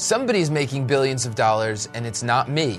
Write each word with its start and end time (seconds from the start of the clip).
Somebody's 0.00 0.48
making 0.48 0.86
billions 0.86 1.26
of 1.26 1.34
dollars, 1.34 1.88
and 1.92 2.06
it's 2.06 2.22
not 2.22 2.48
me. 2.48 2.78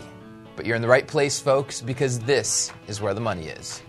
But 0.55 0.65
you're 0.65 0.77
in 0.77 0.81
the 0.81 0.87
right 0.87 1.05
place, 1.05 1.37
folks, 1.37 1.81
because 1.81 2.17
this 2.19 2.71
is 2.87 3.01
where 3.01 3.13
the 3.13 3.19
money 3.19 3.47
is. 3.47 3.81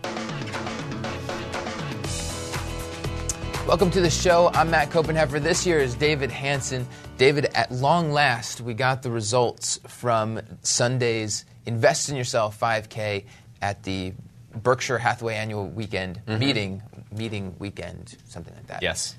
Welcome 3.69 3.93
to 3.93 4.01
the 4.01 4.11
show. 4.11 4.51
I'm 4.53 4.69
Matt 4.69 4.91
Koppenheffer. 4.91 5.41
This 5.41 5.65
year 5.65 5.79
is 5.79 5.95
David 5.95 6.33
Hanson. 6.33 6.89
David, 7.19 7.45
at 7.55 7.71
long 7.71 8.11
last, 8.11 8.63
we 8.63 8.75
got 8.75 9.01
the 9.05 9.13
results 9.13 9.79
from 9.87 10.41
Sunday's 10.63 11.45
Invest 11.67 12.09
in 12.09 12.17
Yourself 12.17 12.59
5K 12.59 13.27
at 13.63 13.85
the 13.85 14.13
Berkshire 14.57 14.99
Hathaway 14.99 15.37
annual 15.37 15.69
weekend 15.69 16.21
mm-hmm. 16.27 16.41
meeting, 16.41 16.83
meeting 17.13 17.55
weekend, 17.61 18.17
something 18.25 18.57
like 18.57 18.67
that. 18.67 18.83
Yes. 18.83 19.15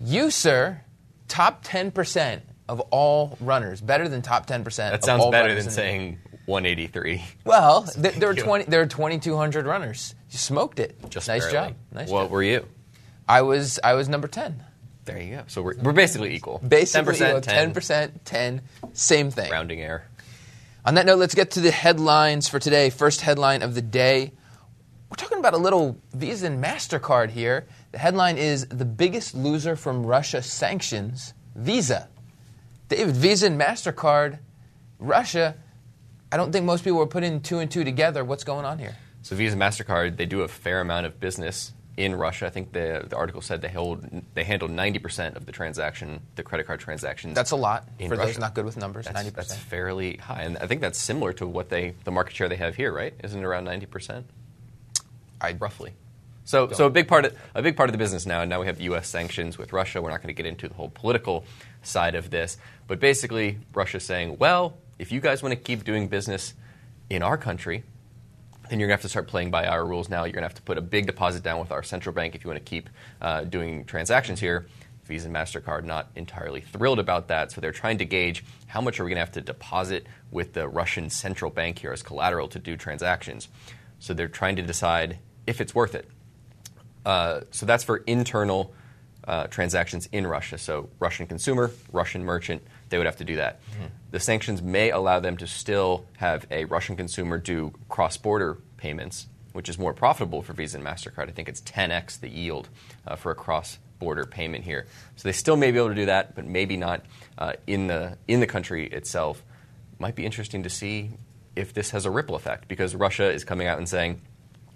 You, 0.00 0.30
sir, 0.30 0.80
top 1.28 1.62
10% 1.62 2.40
of 2.68 2.80
all 2.90 3.36
runners, 3.40 3.80
better 3.80 4.08
than 4.08 4.22
top 4.22 4.46
10% 4.46 4.64
That 4.76 5.04
sounds 5.04 5.26
better 5.30 5.54
than 5.54 5.70
saying 5.70 6.18
183. 6.46 7.22
Well, 7.44 7.82
th- 7.84 8.14
there 8.16 8.32
you. 8.32 8.42
20 8.42 8.64
there 8.64 8.80
were 8.80 8.86
2200 8.86 9.66
runners. 9.66 10.14
You 10.30 10.38
smoked 10.38 10.78
it. 10.78 10.96
Just 11.10 11.28
nice 11.28 11.42
barely. 11.50 11.68
job. 11.70 11.76
Nice 11.92 12.08
What 12.08 12.22
job. 12.24 12.30
were 12.30 12.42
you? 12.42 12.66
I 13.28 13.42
was 13.42 13.78
I 13.82 13.94
was 13.94 14.08
number 14.08 14.28
10. 14.28 14.62
There 15.04 15.20
you 15.20 15.36
go. 15.36 15.42
So 15.48 15.62
we're, 15.62 15.74
we're 15.82 15.92
basically 15.92 16.34
equal. 16.34 16.58
Basically, 16.66 17.14
10%, 17.14 17.18
you 17.18 17.32
know, 17.34 17.40
10, 17.40 17.74
10%, 17.74 18.10
10, 18.24 18.62
same 18.92 19.30
thing. 19.32 19.50
rounding 19.50 19.80
error. 19.80 20.04
On 20.84 20.94
that 20.94 21.06
note, 21.06 21.18
let's 21.18 21.34
get 21.34 21.52
to 21.52 21.60
the 21.60 21.70
headlines 21.72 22.48
for 22.48 22.58
today. 22.60 22.90
First 22.90 23.20
headline 23.20 23.62
of 23.62 23.74
the 23.74 23.82
day. 23.82 24.32
We're 25.10 25.16
talking 25.16 25.38
about 25.38 25.54
a 25.54 25.58
little 25.58 25.98
Visa 26.14 26.46
and 26.46 26.62
MasterCard 26.62 27.30
here. 27.30 27.66
The 27.90 27.98
headline 27.98 28.38
is 28.38 28.66
The 28.68 28.84
biggest 28.84 29.34
loser 29.34 29.76
from 29.76 30.06
Russia 30.06 30.40
sanctions, 30.40 31.34
Visa. 31.54 32.08
David, 32.92 33.16
Visa 33.16 33.46
and 33.46 33.58
MasterCard, 33.58 34.38
Russia. 34.98 35.56
I 36.30 36.36
don't 36.36 36.52
think 36.52 36.66
most 36.66 36.84
people 36.84 36.98
were 36.98 37.06
putting 37.06 37.40
two 37.40 37.58
and 37.58 37.70
two 37.70 37.84
together. 37.84 38.22
What's 38.22 38.44
going 38.44 38.66
on 38.66 38.78
here? 38.78 38.96
So 39.22 39.34
Visa, 39.34 39.56
Mastercard, 39.56 40.16
they 40.18 40.26
do 40.26 40.42
a 40.42 40.48
fair 40.48 40.80
amount 40.80 41.06
of 41.06 41.18
business 41.18 41.72
in 41.96 42.14
Russia. 42.14 42.46
I 42.46 42.50
think 42.50 42.72
the 42.72 43.06
the 43.08 43.16
article 43.16 43.40
said 43.40 43.62
they 43.62 43.70
hold 43.70 44.06
they 44.34 44.44
handle 44.44 44.68
90% 44.68 45.36
of 45.36 45.46
the 45.46 45.52
transaction, 45.52 46.20
the 46.36 46.42
credit 46.42 46.66
card 46.66 46.80
transactions. 46.80 47.34
That's 47.34 47.52
a 47.52 47.56
lot 47.56 47.88
for 48.08 48.16
those 48.16 48.38
not 48.38 48.54
good 48.54 48.66
with 48.66 48.76
numbers. 48.76 49.06
That's, 49.06 49.28
90%. 49.28 49.34
that's 49.34 49.54
fairly 49.54 50.16
high, 50.16 50.42
and 50.42 50.58
I 50.58 50.66
think 50.66 50.82
that's 50.82 50.98
similar 50.98 51.32
to 51.34 51.46
what 51.46 51.70
they 51.70 51.94
the 52.04 52.10
market 52.10 52.34
share 52.34 52.48
they 52.48 52.56
have 52.56 52.76
here, 52.76 52.92
right? 52.92 53.14
Isn't 53.24 53.40
it 53.40 53.44
around 53.44 53.66
90%? 53.66 54.24
I, 55.40 55.52
roughly. 55.52 55.92
So, 56.44 56.70
so 56.72 56.86
a 56.86 56.90
big 56.90 57.08
part 57.08 57.24
of 57.24 57.36
a 57.54 57.62
big 57.62 57.76
part 57.76 57.88
of 57.88 57.92
the 57.92 57.98
business 57.98 58.26
now, 58.26 58.40
and 58.40 58.50
now 58.50 58.60
we 58.60 58.66
have 58.66 58.80
U.S. 58.80 59.08
sanctions 59.08 59.58
with 59.58 59.72
Russia. 59.72 60.02
We're 60.02 60.10
not 60.10 60.22
going 60.22 60.34
to 60.34 60.42
get 60.42 60.46
into 60.46 60.68
the 60.68 60.74
whole 60.74 60.90
political 60.90 61.44
side 61.82 62.14
of 62.14 62.30
this, 62.30 62.56
but 62.86 63.00
basically, 63.00 63.58
Russia's 63.74 64.04
saying, 64.04 64.38
well, 64.38 64.76
if 64.98 65.12
you 65.12 65.20
guys 65.20 65.42
want 65.42 65.52
to 65.52 65.60
keep 65.60 65.84
doing 65.84 66.08
business 66.08 66.54
in 67.10 67.22
our 67.22 67.36
country, 67.36 67.84
then 68.70 68.80
you're 68.80 68.88
going 68.88 68.96
to 68.96 69.02
have 69.02 69.02
to 69.02 69.08
start 69.08 69.28
playing 69.28 69.50
by 69.50 69.66
our 69.66 69.84
rules 69.84 70.08
now. 70.08 70.24
You're 70.24 70.32
going 70.32 70.42
to 70.42 70.48
have 70.48 70.54
to 70.54 70.62
put 70.62 70.78
a 70.78 70.82
big 70.82 71.06
deposit 71.06 71.42
down 71.42 71.60
with 71.60 71.72
our 71.72 71.82
central 71.82 72.14
bank 72.14 72.34
if 72.34 72.44
you 72.44 72.48
want 72.48 72.64
to 72.64 72.70
keep 72.70 72.88
uh, 73.20 73.42
doing 73.44 73.84
transactions 73.84 74.40
here. 74.40 74.66
Visa 75.04 75.26
and 75.26 75.34
MasterCard 75.34 75.84
not 75.84 76.10
entirely 76.14 76.60
thrilled 76.60 76.98
about 76.98 77.28
that, 77.28 77.50
so 77.50 77.60
they're 77.60 77.72
trying 77.72 77.98
to 77.98 78.04
gauge 78.04 78.44
how 78.68 78.80
much 78.80 78.98
are 78.98 79.04
we 79.04 79.10
going 79.10 79.16
to 79.16 79.20
have 79.20 79.32
to 79.32 79.40
deposit 79.40 80.06
with 80.30 80.52
the 80.52 80.68
Russian 80.68 81.10
central 81.10 81.50
bank 81.50 81.80
here 81.80 81.92
as 81.92 82.02
collateral 82.02 82.48
to 82.48 82.58
do 82.58 82.76
transactions. 82.76 83.48
So 83.98 84.14
they're 84.14 84.28
trying 84.28 84.56
to 84.56 84.62
decide 84.62 85.18
if 85.46 85.60
it's 85.60 85.74
worth 85.74 85.94
it. 85.94 86.08
Uh, 87.04 87.40
so 87.50 87.66
that's 87.66 87.84
for 87.84 87.98
internal 87.98 88.72
uh, 89.26 89.46
transactions 89.46 90.08
in 90.12 90.26
Russia. 90.26 90.58
So 90.58 90.90
Russian 90.98 91.26
consumer, 91.26 91.70
Russian 91.92 92.24
merchant, 92.24 92.62
they 92.88 92.98
would 92.98 93.06
have 93.06 93.16
to 93.16 93.24
do 93.24 93.36
that. 93.36 93.60
The 94.10 94.20
sanctions 94.20 94.60
may 94.60 94.90
allow 94.90 95.20
them 95.20 95.36
to 95.38 95.46
still 95.46 96.04
have 96.18 96.46
a 96.50 96.64
Russian 96.66 96.96
consumer 96.96 97.38
do 97.38 97.72
cross-border 97.88 98.58
payments, 98.76 99.26
which 99.52 99.68
is 99.68 99.78
more 99.78 99.94
profitable 99.94 100.42
for 100.42 100.52
Visa 100.52 100.76
and 100.76 100.86
Mastercard. 100.86 101.28
I 101.28 101.32
think 101.32 101.48
it's 101.48 101.60
10x 101.62 102.20
the 102.20 102.28
yield 102.28 102.68
uh, 103.06 103.16
for 103.16 103.30
a 103.30 103.34
cross-border 103.34 104.26
payment 104.26 104.64
here. 104.64 104.86
So 105.16 105.28
they 105.28 105.32
still 105.32 105.56
may 105.56 105.70
be 105.70 105.78
able 105.78 105.90
to 105.90 105.94
do 105.94 106.06
that, 106.06 106.34
but 106.34 106.44
maybe 106.44 106.76
not 106.76 107.04
uh, 107.38 107.54
in 107.66 107.86
the 107.86 108.18
in 108.28 108.40
the 108.40 108.46
country 108.46 108.86
itself. 108.88 109.42
Might 109.98 110.16
be 110.16 110.26
interesting 110.26 110.64
to 110.64 110.70
see 110.70 111.10
if 111.54 111.72
this 111.72 111.90
has 111.90 112.06
a 112.06 112.10
ripple 112.10 112.34
effect 112.34 112.66
because 112.66 112.94
Russia 112.94 113.30
is 113.30 113.44
coming 113.44 113.66
out 113.66 113.78
and 113.78 113.88
saying, 113.88 114.20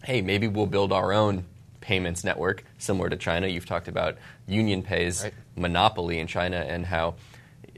hey, 0.04 0.22
maybe 0.22 0.46
we'll 0.46 0.66
build 0.66 0.92
our 0.92 1.12
own 1.12 1.44
payments 1.86 2.24
network 2.24 2.64
similar 2.78 3.08
to 3.08 3.16
China. 3.16 3.46
You've 3.46 3.64
talked 3.66 3.86
about 3.86 4.16
Union 4.48 4.82
Pay's 4.82 5.22
Right. 5.22 5.34
monopoly 5.54 6.18
in 6.18 6.26
China 6.26 6.56
and 6.56 6.84
how 6.84 7.14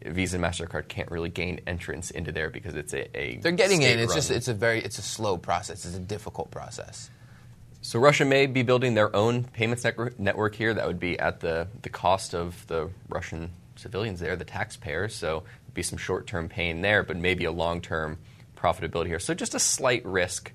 Visa 0.06 0.36
and 0.36 0.44
Mastercard 0.44 0.88
can't 0.88 1.10
really 1.10 1.28
gain 1.28 1.60
entrance 1.66 2.10
into 2.10 2.32
there 2.32 2.48
because 2.48 2.74
it's 2.74 2.94
a, 2.94 3.02
a 3.18 3.36
they're 3.36 3.52
getting 3.52 3.82
in. 3.82 3.98
It's 3.98 4.12
state-run- 4.12 4.16
just 4.16 4.30
it's 4.30 4.48
a 4.48 4.54
very 4.54 4.80
it's 4.82 4.98
a 4.98 5.02
slow 5.02 5.36
process. 5.36 5.84
It's 5.84 5.94
a 5.96 6.00
difficult 6.00 6.50
process. 6.50 7.10
so 7.82 7.98
Russia 7.98 8.24
may 8.24 8.46
be 8.46 8.62
building 8.62 8.94
their 8.94 9.14
own 9.14 9.44
payments 9.44 9.84
network, 9.84 10.18
network 10.18 10.54
here 10.54 10.72
that 10.72 10.86
would 10.86 11.00
be 11.00 11.18
at 11.18 11.40
the, 11.40 11.68
the 11.82 11.90
cost 11.90 12.34
of 12.34 12.66
the 12.66 12.88
Russian 13.08 13.50
civilians 13.76 14.20
there, 14.20 14.36
the 14.36 14.44
taxpayers. 14.44 15.14
So 15.14 15.42
it'd 15.64 15.74
be 15.74 15.82
some 15.82 15.98
short 15.98 16.26
term 16.26 16.48
pain 16.48 16.80
there, 16.80 17.02
but 17.02 17.16
maybe 17.18 17.44
a 17.44 17.52
long 17.52 17.80
term 17.82 18.16
profitability 18.56 19.08
here. 19.08 19.20
So 19.20 19.34
just 19.34 19.54
a 19.54 19.60
slight 19.60 20.04
risk 20.06 20.52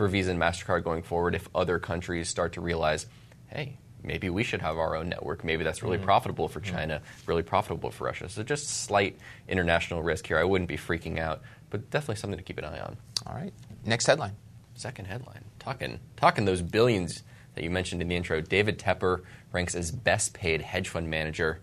for 0.00 0.08
Visa 0.08 0.30
and 0.30 0.40
MasterCard 0.40 0.82
going 0.82 1.02
forward 1.02 1.34
if 1.34 1.46
other 1.54 1.78
countries 1.78 2.26
start 2.26 2.54
to 2.54 2.62
realize, 2.62 3.04
hey, 3.48 3.76
maybe 4.02 4.30
we 4.30 4.42
should 4.42 4.62
have 4.62 4.78
our 4.78 4.96
own 4.96 5.10
network. 5.10 5.44
Maybe 5.44 5.62
that's 5.62 5.82
really 5.82 5.98
mm. 5.98 6.04
profitable 6.04 6.48
for 6.48 6.58
mm. 6.58 6.64
China, 6.64 7.02
really 7.26 7.42
profitable 7.42 7.90
for 7.90 8.04
Russia. 8.04 8.30
So 8.30 8.42
just 8.42 8.66
slight 8.66 9.18
international 9.46 10.02
risk 10.02 10.26
here. 10.26 10.38
I 10.38 10.44
wouldn't 10.44 10.68
be 10.68 10.78
freaking 10.78 11.18
out, 11.18 11.42
but 11.68 11.90
definitely 11.90 12.16
something 12.16 12.38
to 12.38 12.42
keep 12.42 12.56
an 12.56 12.64
eye 12.64 12.80
on. 12.80 12.96
All 13.26 13.34
right. 13.34 13.52
Next 13.84 14.06
headline. 14.06 14.36
Second 14.74 15.04
headline. 15.04 15.44
Talking 15.58 16.00
talking 16.16 16.46
those 16.46 16.62
billions 16.62 17.22
that 17.54 17.62
you 17.62 17.68
mentioned 17.68 18.00
in 18.00 18.08
the 18.08 18.16
intro. 18.16 18.40
David 18.40 18.78
Tepper 18.78 19.20
ranks 19.52 19.74
as 19.74 19.90
best 19.90 20.32
paid 20.32 20.62
hedge 20.62 20.88
fund 20.88 21.10
manager 21.10 21.60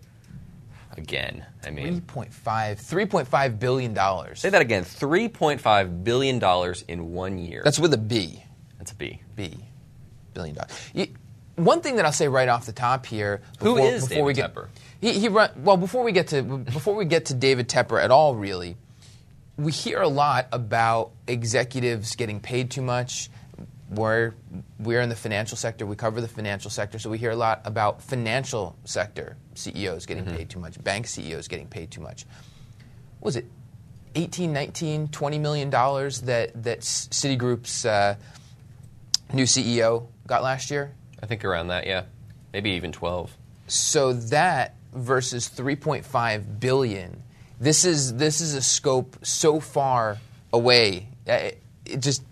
again. 0.98 1.46
I 1.64 1.70
mean, 1.70 2.02
3.5 2.02 2.30
3.5 2.34 3.58
billion 3.58 3.94
dollars. 3.94 4.40
say 4.40 4.50
that 4.50 4.60
again. 4.62 4.84
Three 4.84 5.28
point 5.28 5.60
five 5.60 6.04
billion 6.04 6.38
dollars 6.38 6.84
in 6.88 7.12
one 7.12 7.38
year. 7.38 7.62
That's 7.64 7.78
with 7.78 7.94
a 7.94 7.98
B. 7.98 8.44
that's 8.78 8.92
a 8.92 8.94
B. 8.94 9.22
B. 9.36 9.56
Billion 10.34 10.56
dollars. 10.56 10.72
You, 10.92 11.06
one 11.56 11.80
thing 11.80 11.96
that 11.96 12.04
I'll 12.04 12.12
say 12.12 12.28
right 12.28 12.48
off 12.48 12.66
the 12.66 12.72
top 12.72 13.06
here. 13.06 13.40
Who 13.60 13.74
Before, 13.74 13.88
is 13.88 14.08
before 14.08 14.24
we 14.24 14.32
David 14.34 14.54
get, 14.54 14.54
Tepper? 14.54 14.68
He, 15.00 15.12
he 15.20 15.28
run, 15.28 15.50
well 15.56 15.76
before 15.76 16.02
we 16.04 16.12
get 16.12 16.28
to 16.28 16.42
before 16.42 16.94
we 16.94 17.04
get 17.04 17.26
to 17.26 17.34
David 17.34 17.68
Tepper 17.68 18.02
at 18.02 18.10
all. 18.10 18.34
Really, 18.36 18.76
we 19.56 19.72
hear 19.72 20.00
a 20.00 20.08
lot 20.08 20.48
about 20.52 21.10
executives 21.26 22.14
getting 22.16 22.40
paid 22.40 22.70
too 22.70 22.82
much. 22.82 23.30
We're 23.90 24.34
we're 24.78 25.00
in 25.00 25.08
the 25.08 25.16
financial 25.16 25.56
sector. 25.56 25.86
We 25.86 25.96
cover 25.96 26.20
the 26.20 26.28
financial 26.28 26.70
sector, 26.70 26.98
so 26.98 27.08
we 27.10 27.16
hear 27.18 27.30
a 27.30 27.36
lot 27.36 27.62
about 27.64 28.02
financial 28.02 28.76
sector 28.84 29.36
CEOs 29.54 30.04
getting 30.06 30.24
Mm-hmm. 30.24 30.36
paid 30.36 30.50
too 30.50 30.58
much, 30.60 30.82
bank 30.84 31.06
CEOs 31.06 31.48
getting 31.48 31.68
paid 31.68 31.90
too 31.90 32.00
much. 32.02 32.26
What 33.20 33.26
was 33.28 33.36
it 33.36 33.46
18, 34.14 34.52
19, 34.52 35.08
20 35.08 35.38
million 35.38 35.70
dollars 35.70 36.20
that 36.22 36.62
that 36.64 36.80
Citigroup's 36.80 37.84
uh, 37.86 38.16
new 39.32 39.44
CEO 39.44 40.06
got 40.26 40.42
last 40.42 40.70
year? 40.70 40.92
I 41.22 41.26
think 41.26 41.44
around 41.44 41.68
that. 41.68 41.86
Yeah, 41.86 42.04
maybe 42.52 42.70
even 42.72 42.92
twelve. 42.92 43.36
So 43.68 44.12
that 44.12 44.74
versus 44.94 45.48
3.5 45.48 46.60
billion, 46.60 47.22
this 47.60 47.84
is 47.84 48.14
this 48.16 48.40
is 48.40 48.54
a 48.54 48.62
scope 48.62 49.16
so 49.22 49.60
far 49.60 50.18
away. 50.52 51.08
Uh, 51.28 51.32
It, 51.32 51.62
it 51.86 52.00
just 52.00 52.22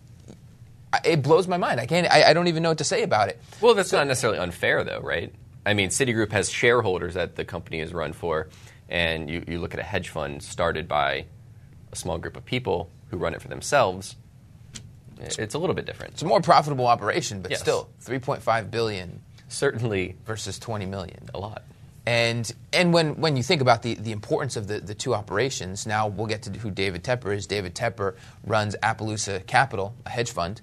it 1.04 1.22
blows 1.22 1.46
my 1.48 1.56
mind. 1.56 1.80
I 1.80 1.86
can't. 1.86 2.10
I, 2.10 2.30
I 2.30 2.32
don't 2.32 2.48
even 2.48 2.62
know 2.62 2.70
what 2.70 2.78
to 2.78 2.84
say 2.84 3.02
about 3.02 3.28
it. 3.28 3.40
Well, 3.60 3.74
that's 3.74 3.92
not 3.92 4.06
necessarily 4.06 4.38
unfair, 4.38 4.84
though, 4.84 5.00
right? 5.00 5.32
I 5.64 5.74
mean, 5.74 5.88
Citigroup 5.90 6.32
has 6.32 6.48
shareholders 6.50 7.14
that 7.14 7.36
the 7.36 7.44
company 7.44 7.80
is 7.80 7.92
run 7.92 8.12
for, 8.12 8.48
and 8.88 9.28
you, 9.28 9.44
you 9.48 9.58
look 9.58 9.74
at 9.74 9.80
a 9.80 9.82
hedge 9.82 10.08
fund 10.10 10.42
started 10.42 10.86
by 10.86 11.26
a 11.92 11.96
small 11.96 12.18
group 12.18 12.36
of 12.36 12.44
people 12.44 12.90
who 13.10 13.16
run 13.16 13.34
it 13.34 13.42
for 13.42 13.48
themselves. 13.48 14.16
It's 15.18 15.54
a 15.54 15.58
little 15.58 15.74
bit 15.74 15.86
different. 15.86 16.12
It's 16.14 16.22
a 16.22 16.26
more 16.26 16.40
profitable 16.40 16.86
operation, 16.86 17.40
but 17.40 17.50
Yes. 17.50 17.60
still 17.60 17.88
3.5 18.04 18.70
billion 18.70 19.22
Certainly 19.48 20.16
versus 20.26 20.58
20 20.58 20.86
million. 20.86 21.28
a 21.34 21.38
lot. 21.38 21.62
And 22.06 22.50
and 22.72 22.92
when, 22.92 23.20
when 23.20 23.36
you 23.36 23.42
think 23.42 23.60
about 23.60 23.82
the, 23.82 23.94
the 23.94 24.12
importance 24.12 24.56
of 24.56 24.68
the, 24.68 24.78
the 24.78 24.94
two 24.94 25.12
operations, 25.12 25.86
now 25.86 26.06
we'll 26.06 26.28
get 26.28 26.42
to 26.42 26.50
who 26.50 26.70
David 26.70 27.02
Tepper 27.02 27.34
is. 27.34 27.46
David 27.48 27.74
Tepper 27.74 28.14
runs 28.44 28.76
Appaloosa 28.76 29.44
Capital, 29.46 29.94
a 30.06 30.10
hedge 30.10 30.30
fund. 30.30 30.60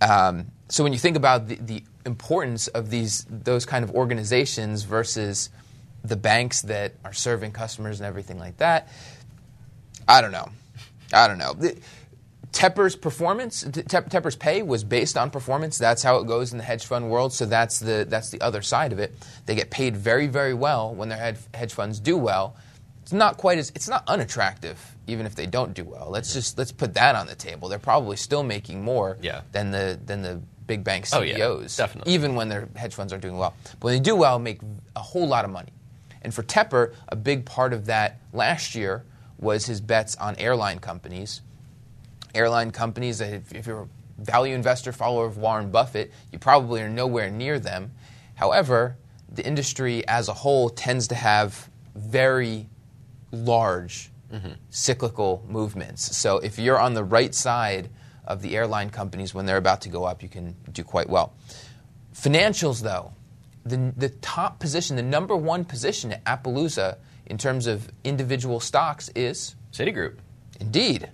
Um, 0.00 0.48
so 0.68 0.82
when 0.82 0.92
you 0.92 0.98
think 0.98 1.16
about 1.16 1.46
the, 1.46 1.54
the 1.54 1.84
importance 2.04 2.66
of 2.66 2.90
these 2.90 3.24
those 3.30 3.64
kind 3.64 3.84
of 3.84 3.92
organizations 3.92 4.82
versus 4.82 5.50
the 6.02 6.16
banks 6.16 6.62
that 6.62 6.94
are 7.04 7.12
serving 7.12 7.52
customers 7.52 8.00
and 8.00 8.06
everything 8.06 8.38
like 8.38 8.56
that, 8.56 8.88
I 10.08 10.20
don't 10.20 10.32
know. 10.32 10.48
I 11.12 11.28
don't 11.28 11.38
know. 11.38 11.54
Tepper's 12.52 12.94
performance, 12.96 13.62
Te- 13.62 13.82
Tepper's 13.82 14.36
pay 14.36 14.62
was 14.62 14.84
based 14.84 15.16
on 15.16 15.30
performance. 15.30 15.78
That's 15.78 16.02
how 16.02 16.18
it 16.18 16.26
goes 16.26 16.52
in 16.52 16.58
the 16.58 16.64
hedge 16.64 16.84
fund 16.84 17.10
world. 17.10 17.32
So 17.32 17.46
that's 17.46 17.78
the 17.80 18.06
that's 18.08 18.30
the 18.30 18.40
other 18.42 18.62
side 18.62 18.92
of 18.92 18.98
it. 18.98 19.14
They 19.46 19.54
get 19.54 19.70
paid 19.70 19.96
very 19.96 20.26
very 20.26 20.54
well 20.54 20.94
when 20.94 21.08
their 21.08 21.18
hedge, 21.18 21.38
hedge 21.54 21.72
funds 21.72 21.98
do 21.98 22.16
well, 22.18 22.56
it's 23.00 23.12
not 23.12 23.38
quite 23.38 23.58
as 23.58 23.70
it's 23.74 23.88
not 23.88 24.04
unattractive 24.08 24.78
even 25.08 25.26
if 25.26 25.34
they 25.34 25.46
don't 25.46 25.74
do 25.74 25.82
well. 25.84 26.08
Let's 26.10 26.32
just 26.32 26.56
let's 26.58 26.70
put 26.72 26.94
that 26.94 27.14
on 27.16 27.26
the 27.26 27.34
table. 27.34 27.68
They're 27.68 27.78
probably 27.78 28.16
still 28.16 28.42
making 28.42 28.82
more 28.82 29.16
Yeah. 29.20 29.40
than 29.52 29.70
the 29.70 29.98
than 30.04 30.22
the 30.22 30.40
big 30.66 30.84
bank 30.84 31.06
Oh, 31.12 31.22
yeah, 31.22 31.34
CEOs, 31.36 31.76
definitely. 31.76 32.12
even 32.14 32.34
when 32.36 32.48
their 32.48 32.68
hedge 32.76 32.94
funds 32.94 33.12
aren't 33.12 33.22
doing 33.22 33.36
well. 33.36 33.54
But 33.80 33.82
when 33.84 33.94
they 33.94 34.00
do 34.00 34.14
well, 34.14 34.38
make 34.38 34.60
a 34.94 35.00
whole 35.00 35.26
lot 35.26 35.44
of 35.44 35.50
money. 35.50 35.72
And 36.22 36.32
for 36.32 36.42
Tepper, 36.44 36.94
a 37.08 37.16
big 37.16 37.44
part 37.44 37.72
of 37.72 37.86
that 37.86 38.20
last 38.32 38.74
year 38.76 39.04
was 39.38 39.66
his 39.66 39.80
bets 39.80 40.14
on 40.16 40.36
airline 40.36 40.78
companies. 40.78 41.40
Airline 42.34 42.70
companies, 42.70 43.18
that 43.18 43.32
if, 43.32 43.54
if 43.54 43.66
you're 43.66 43.82
a 43.82 43.88
value 44.18 44.54
investor, 44.54 44.92
follower 44.92 45.26
of 45.26 45.36
Warren 45.36 45.70
Buffett, 45.70 46.12
you 46.30 46.38
probably 46.38 46.80
are 46.80 46.88
nowhere 46.88 47.30
near 47.30 47.58
them. 47.58 47.92
However, 48.34 48.96
the 49.30 49.44
industry 49.44 50.06
as 50.06 50.28
a 50.28 50.34
whole 50.34 50.68
tends 50.70 51.08
to 51.08 51.14
have 51.14 51.70
very 51.94 52.68
large 53.30 54.10
mm-hmm. 54.32 54.52
cyclical 54.70 55.44
movements. 55.48 56.16
So 56.16 56.38
if 56.38 56.58
you're 56.58 56.78
on 56.78 56.94
the 56.94 57.04
right 57.04 57.34
side 57.34 57.88
of 58.24 58.42
the 58.42 58.56
airline 58.56 58.90
companies 58.90 59.34
when 59.34 59.46
they're 59.46 59.56
about 59.56 59.80
to 59.82 59.88
go 59.88 60.04
up, 60.04 60.22
you 60.22 60.28
can 60.28 60.56
do 60.72 60.84
quite 60.84 61.08
well. 61.08 61.34
Financials, 62.14 62.82
though, 62.82 63.12
the, 63.64 63.92
the 63.96 64.08
top 64.08 64.58
position, 64.58 64.96
the 64.96 65.02
number 65.02 65.36
one 65.36 65.64
position 65.64 66.12
at 66.12 66.24
Appaloosa 66.24 66.98
in 67.26 67.38
terms 67.38 67.66
of 67.66 67.90
individual 68.04 68.60
stocks 68.60 69.10
is 69.14 69.54
Citigroup. 69.72 70.18
Indeed. 70.60 71.08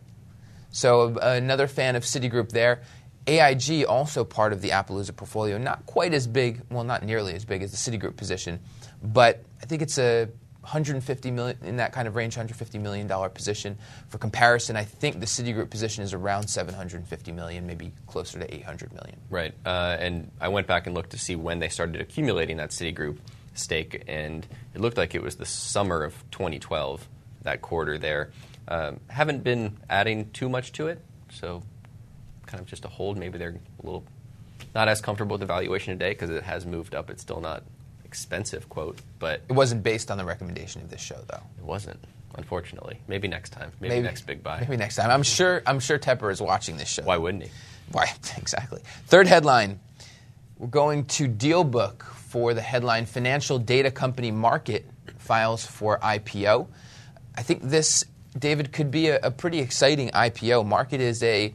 So 0.71 1.17
uh, 1.17 1.35
another 1.37 1.67
fan 1.67 1.97
of 1.97 2.05
Citigroup 2.05 2.51
there. 2.51 2.83
AIG 3.27 3.85
also 3.85 4.25
part 4.25 4.55
of 4.55 4.63
the 4.63 4.71
Appaloosa 4.71 5.15
portfolio, 5.15 5.59
not 5.59 5.85
quite 5.85 6.15
as 6.15 6.27
big, 6.27 6.63
well, 6.71 6.85
not 6.85 7.03
nearly 7.03 7.35
as 7.35 7.45
big 7.45 7.63
as 7.63 7.71
the 7.71 7.77
Citigroup 7.77 8.17
position, 8.17 8.59
but 9.03 9.45
I 9.63 9.67
think 9.67 9.83
it's 9.83 9.99
a 9.99 10.29
150 10.63 11.31
million 11.31 11.59
in 11.63 11.77
that 11.77 11.93
kind 11.93 12.07
of 12.07 12.15
range, 12.15 12.37
150 12.37 12.79
million 12.79 13.07
dollar 13.07 13.29
position. 13.29 13.79
For 14.09 14.19
comparison, 14.19 14.77
I 14.77 14.85
think 14.85 15.21
the 15.21 15.27
Citigroup 15.27 15.71
position 15.71 16.05
is 16.05 16.13
around 16.13 16.49
750 16.49 17.33
million, 17.33 17.67
maybe 17.67 17.93
closer 18.07 18.39
to 18.39 18.55
800 18.55 18.93
million. 18.93 19.19
Right. 19.31 19.55
Uh, 19.65 19.97
and 19.99 20.31
I 20.41 20.49
went 20.49 20.67
back 20.67 20.87
and 20.87 20.95
looked 20.95 21.11
to 21.11 21.19
see 21.19 21.37
when 21.37 21.59
they 21.59 21.69
started 21.69 22.01
accumulating 22.01 22.59
that 22.59 22.71
Citigroup 22.71 23.19
stake, 23.55 24.05
and 24.07 24.47
it 24.75 24.81
looked 24.81 24.97
like 24.97 25.15
it 25.15 25.23
was 25.23 25.37
the 25.37 25.47
summer 25.47 26.05
of 26.05 26.15
2012, 26.31 27.09
that 27.43 27.63
quarter 27.63 27.97
there. 27.97 28.31
Um, 28.69 29.01
haven't 29.09 29.43
been 29.43 29.79
adding 29.89 30.31
too 30.31 30.49
much 30.49 30.73
to 30.73 30.89
it, 30.89 31.01
so 31.31 31.63
kind 32.47 32.61
of 32.61 32.67
just 32.67 32.85
a 32.85 32.89
hold. 32.89 33.17
Maybe 33.17 33.39
they're 33.39 33.57
a 33.83 33.87
little 33.87 34.05
not 34.75 34.89
as 34.89 35.01
comfortable 35.01 35.35
with 35.35 35.41
the 35.41 35.47
valuation 35.47 35.95
today 35.99 36.11
because 36.11 36.31
it 36.31 36.43
has 36.45 36.67
moved 36.67 36.95
up. 36.95 37.09
It's 37.11 37.23
still 37.23 37.41
not 37.41 37.63
expensive, 38.05 38.69
quote, 38.69 38.99
but 39.19 39.43
It 39.49 39.53
wasn't 39.53 39.83
based 39.83 40.11
on 40.11 40.19
the 40.19 40.25
recommendation 40.25 40.83
of 40.83 40.91
this 40.91 41.01
show, 41.01 41.21
though. 41.29 41.43
it 41.59 41.65
wasn't, 41.65 41.99
unfortunately. 42.37 43.01
Maybe 43.09 43.27
next 43.29 43.51
time. 43.51 43.73
Maybe, 43.81 44.01
next 44.01 44.27
big 44.27 44.43
buy. 44.43 44.61
Maybe 44.61 44.77
next 44.77 44.97
time. 44.97 45.11
I'm 45.11 45.23
sure. 45.23 45.63
I'm 45.67 45.81
sure 45.81 45.99
Tepper 45.99 46.31
is 46.31 46.41
watching 46.41 46.77
this 46.77 46.89
show. 46.89 47.03
Why 47.05 47.17
wouldn't 47.17 47.45
he? 47.45 47.51
Why, 47.91 48.13
exactly. 48.37 48.83
Third 49.07 49.27
headline 49.27 49.81
we're 50.59 50.67
going 50.67 51.05
to 51.05 51.29
Dealbook 51.29 52.03
for 52.03 52.53
the 52.53 52.61
headline 52.61 53.07
Financial 53.07 53.59
Data 53.61 53.91
Company 53.93 54.33
Markit 54.33 54.83
files 55.19 55.65
for 55.65 55.99
IPO. 56.01 56.67
I 57.37 57.43
think 57.43 57.63
this, 57.63 58.05
David, 58.39 58.73
could 58.73 58.91
be 58.91 59.09
a, 59.09 59.19
a 59.21 59.31
pretty 59.31 59.59
exciting 59.59 60.11
IPO. 60.11 60.67
Markit 60.67 61.01
is 61.01 61.23
a. 61.23 61.55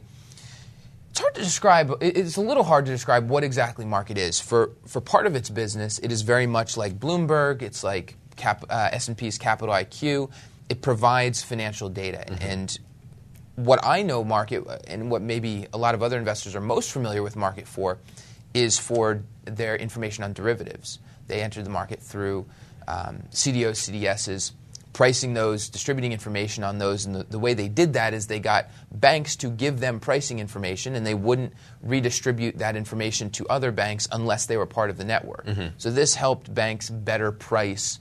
It's 1.10 1.20
hard 1.20 1.34
to 1.34 1.42
describe. 1.42 1.96
It's 2.00 2.36
a 2.36 2.40
little 2.40 2.64
hard 2.64 2.86
to 2.86 2.92
describe 2.92 3.28
what 3.28 3.44
exactly 3.44 3.84
Markit 3.84 4.16
is. 4.16 4.40
For 4.40 4.72
for 4.86 5.00
part 5.00 5.26
of 5.26 5.36
its 5.36 5.50
business, 5.50 5.98
it 6.00 6.10
is 6.10 6.22
very 6.22 6.46
much 6.46 6.76
like 6.76 6.98
Bloomberg. 6.98 7.62
It's 7.62 7.84
like 7.84 8.16
Cap, 8.36 8.64
uh, 8.68 8.88
S&P's 8.92 9.38
Capital 9.38 9.74
IQ. 9.74 10.30
It 10.68 10.82
provides 10.82 11.42
financial 11.42 11.88
data, 11.88 12.28
and 12.42 12.76
what 13.56 13.84
I 13.84 14.02
know 14.02 14.24
Markit 14.24 14.84
and 14.88 15.10
what 15.10 15.22
maybe 15.22 15.66
a 15.72 15.78
lot 15.78 15.94
of 15.94 16.02
other 16.02 16.18
investors 16.18 16.56
are 16.56 16.60
most 16.60 16.90
familiar 16.90 17.22
with 17.22 17.36
Markit 17.36 17.66
for 17.66 17.98
is 18.52 18.78
for 18.78 19.22
their 19.44 19.76
information 19.76 20.24
on 20.24 20.32
derivatives. 20.32 20.98
They 21.26 21.42
enter 21.42 21.62
the 21.62 21.70
market 21.70 22.00
through 22.00 22.46
um, 22.86 23.24
CDOs, 23.30 23.90
CDSs, 23.90 24.52
pricing 24.94 25.34
those, 25.34 25.68
distributing 25.68 26.12
information 26.12 26.64
on 26.64 26.78
those. 26.78 27.04
And 27.04 27.14
the, 27.14 27.24
the 27.24 27.38
way 27.38 27.52
they 27.52 27.68
did 27.68 27.92
that 27.92 28.14
is 28.14 28.28
they 28.28 28.40
got 28.40 28.68
banks 28.90 29.36
to 29.36 29.50
give 29.50 29.80
them 29.80 30.00
pricing 30.00 30.38
information 30.38 30.94
and 30.94 31.04
they 31.04 31.14
wouldn't 31.14 31.52
redistribute 31.82 32.58
that 32.58 32.76
information 32.76 33.28
to 33.30 33.46
other 33.48 33.70
banks 33.72 34.08
unless 34.10 34.46
they 34.46 34.56
were 34.56 34.66
part 34.66 34.88
of 34.88 34.96
the 34.96 35.04
network. 35.04 35.44
Mm-hmm. 35.44 35.74
So 35.76 35.90
this 35.90 36.14
helped 36.14 36.54
banks 36.54 36.88
better 36.88 37.30
price 37.32 37.98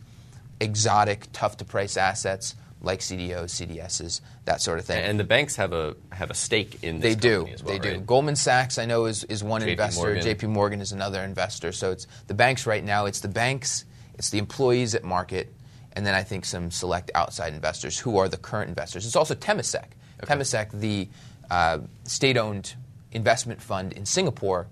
exotic, 0.61 1.27
tough 1.33 1.57
to 1.57 1.65
price 1.65 1.97
assets 1.97 2.55
like 2.81 2.99
CDOs, 2.99 3.65
CDSs, 3.65 4.21
that 4.45 4.61
sort 4.61 4.77
of 4.77 4.85
thing. 4.85 5.03
And 5.03 5.19
the 5.19 5.23
banks 5.23 5.55
have 5.55 5.73
a 5.73 5.95
have 6.11 6.29
a 6.29 6.33
stake 6.33 6.83
in 6.83 6.99
this 6.99 7.15
They 7.15 7.19
do. 7.19 7.47
as 7.47 7.63
well, 7.63 7.73
they 7.73 7.79
do. 7.79 7.95
right? 7.95 8.05
Goldman 8.05 8.35
Sachs, 8.35 8.77
I 8.77 8.85
know, 8.85 9.05
is, 9.05 9.23
is 9.25 9.43
one 9.43 9.61
JP 9.61 9.67
investor. 9.69 10.03
Morgan. 10.03 10.23
JP 10.23 10.49
Morgan 10.49 10.81
is 10.81 10.91
another 10.91 11.21
investor. 11.21 11.71
So 11.71 11.91
it's 11.91 12.07
the 12.27 12.33
banks 12.33 12.67
right 12.67 12.83
now. 12.83 13.05
It's 13.05 13.21
the 13.21 13.29
banks, 13.29 13.85
it's 14.15 14.29
the 14.29 14.37
employees 14.37 14.95
at 14.95 15.03
Markit, 15.03 15.47
and 15.93 16.05
then 16.05 16.15
I 16.15 16.23
think 16.23 16.45
some 16.45 16.71
select 16.71 17.11
outside 17.15 17.53
investors 17.53 17.97
who 17.97 18.17
are 18.17 18.27
the 18.27 18.37
current 18.37 18.69
investors. 18.69 19.05
It's 19.05 19.15
also 19.15 19.35
Temasek. 19.35 19.85
Temasek, 20.23 20.71
the 20.71 21.07
uh, 21.49 21.79
state 22.05 22.37
owned 22.37 22.75
investment 23.11 23.61
fund 23.61 23.93
in 23.93 24.05
Singapore, 24.05 24.67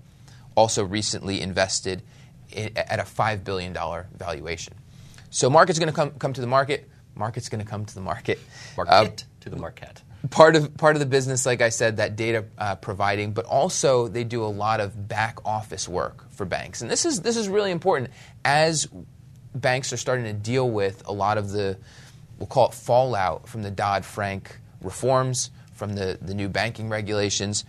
also 0.55 0.83
recently 0.83 1.41
invested 1.41 2.01
i 2.55 2.71
at 2.75 2.99
a 2.99 3.03
$5 3.03 3.43
billion 3.45 3.73
valuation. 4.17 4.73
So 5.29 5.49
Markit's 5.49 5.79
going 5.79 5.87
to 5.87 5.95
come, 5.95 6.11
come 6.11 6.33
to 6.33 6.41
the 6.41 6.47
market. 6.47 6.89
Markit's 7.17 7.47
going 7.47 7.63
to 7.63 7.69
come 7.69 7.85
to 7.85 7.95
the 7.95 8.01
market. 8.01 8.39
Uh, 8.77 8.83
Markit 8.83 9.23
to 9.41 9.49
the 9.49 9.55
market. 9.55 10.01
part 10.29 10.55
of 10.55 10.75
part 10.77 10.95
of 10.95 10.99
the 10.99 11.05
business, 11.05 11.45
like 11.45 11.61
I 11.61 11.69
said, 11.69 11.97
that 11.97 12.15
data 12.15 12.45
uh, 12.57 12.75
providing, 12.75 13.33
but 13.33 13.45
also 13.45 14.07
they 14.07 14.23
do 14.23 14.43
a 14.43 14.47
lot 14.47 14.79
of 14.79 15.07
back 15.07 15.39
office 15.45 15.87
work 15.87 16.29
for 16.31 16.45
banks, 16.45 16.81
and 16.81 16.91
this 16.91 17.05
is 17.05 17.21
this 17.21 17.37
is 17.37 17.49
really 17.49 17.71
important 17.71 18.11
as 18.45 18.87
banks 19.53 19.91
are 19.93 19.97
starting 19.97 20.25
to 20.25 20.33
deal 20.33 20.69
with 20.69 21.03
a 21.07 21.13
lot 21.13 21.37
of 21.37 21.51
the 21.51 21.77
we'll 22.37 22.47
call 22.47 22.67
it 22.67 22.73
fallout 22.73 23.47
from 23.47 23.61
the 23.61 23.71
Dodd 23.71 24.03
Frank 24.03 24.59
reforms, 24.81 25.51
from 25.73 25.93
the 25.93 26.17
the 26.21 26.33
new 26.33 26.49
banking 26.49 26.89
regulations. 26.89 27.65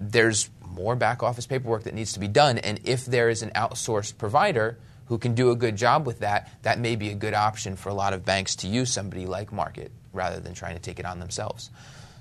There's 0.00 0.50
more 0.62 0.96
back 0.96 1.22
office 1.22 1.46
paperwork 1.46 1.84
that 1.84 1.94
needs 1.94 2.12
to 2.12 2.20
be 2.20 2.28
done, 2.28 2.58
and 2.58 2.80
if 2.84 3.04
there 3.06 3.28
is 3.28 3.42
an 3.42 3.50
outsourced 3.50 4.16
provider 4.18 4.78
who 5.06 5.18
can 5.18 5.34
do 5.34 5.50
a 5.50 5.56
good 5.56 5.76
job 5.76 6.06
with 6.06 6.20
that, 6.20 6.50
that 6.62 6.78
may 6.78 6.94
be 6.94 7.08
a 7.08 7.14
good 7.14 7.34
option 7.34 7.76
for 7.76 7.88
a 7.88 7.94
lot 7.94 8.12
of 8.12 8.24
banks 8.24 8.56
to 8.56 8.68
use 8.68 8.92
somebody 8.92 9.26
like 9.26 9.50
Markit 9.50 9.88
rather 10.12 10.38
than 10.38 10.52
trying 10.52 10.74
to 10.74 10.80
take 10.80 10.98
it 10.98 11.06
on 11.06 11.18
themselves. 11.18 11.70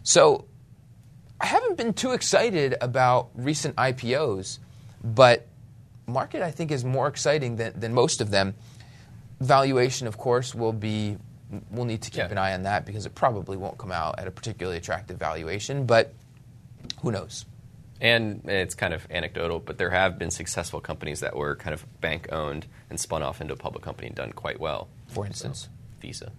So 0.04 0.46
I 1.40 1.48
haven't 1.48 1.78
been 1.78 1.94
too 1.94 2.14
excited 2.14 2.76
about 2.80 3.30
recent 3.36 3.76
IPOs, 3.76 4.60
but 5.04 5.46
Markit 6.08 6.42
I 6.42 6.52
think 6.52 6.72
is 6.72 6.86
more 6.86 7.08
exciting 7.08 7.58
than, 7.58 7.78
than 7.78 7.94
most 7.94 8.22
of 8.22 8.32
them. 8.32 8.56
Valuation, 9.40 10.08
of 10.08 10.18
course, 10.18 10.56
will 10.56 10.74
be 10.74 11.18
we'll 11.72 11.86
need 11.86 12.02
to 12.02 12.10
keep 12.12 12.18
Yeah. 12.20 12.32
an 12.32 12.38
eye 12.38 12.54
on 12.54 12.64
that 12.64 12.86
because 12.86 13.06
it 13.06 13.16
probably 13.16 13.56
won't 13.56 13.78
come 13.78 13.92
out 13.92 14.20
at 14.20 14.28
a 14.28 14.32
particularly 14.32 14.78
attractive 14.78 15.18
valuation, 15.18 15.86
but 15.86 16.14
who 17.02 17.12
knows? 17.12 17.46
And 18.02 18.42
it's 18.50 18.76
kind 18.76 18.94
of 18.94 19.08
anecdotal, 19.10 19.60
but 19.60 19.78
there 19.78 19.90
have 19.92 20.20
been 20.20 20.30
successful 20.30 20.82
companies 20.82 21.22
that 21.22 21.36
were 21.36 21.56
kind 21.56 21.74
of 21.74 21.86
bank 22.02 22.28
owned 22.32 22.66
and 22.90 23.00
spun 23.00 23.24
off 23.24 23.40
into 23.40 23.54
a 23.54 23.58
public 23.58 23.84
company 23.84 24.08
and 24.08 24.16
done 24.16 24.34
quite 24.34 24.60
well. 24.60 24.90
For 25.08 25.26
instance. 25.26 25.70
Visa. 26.02 26.32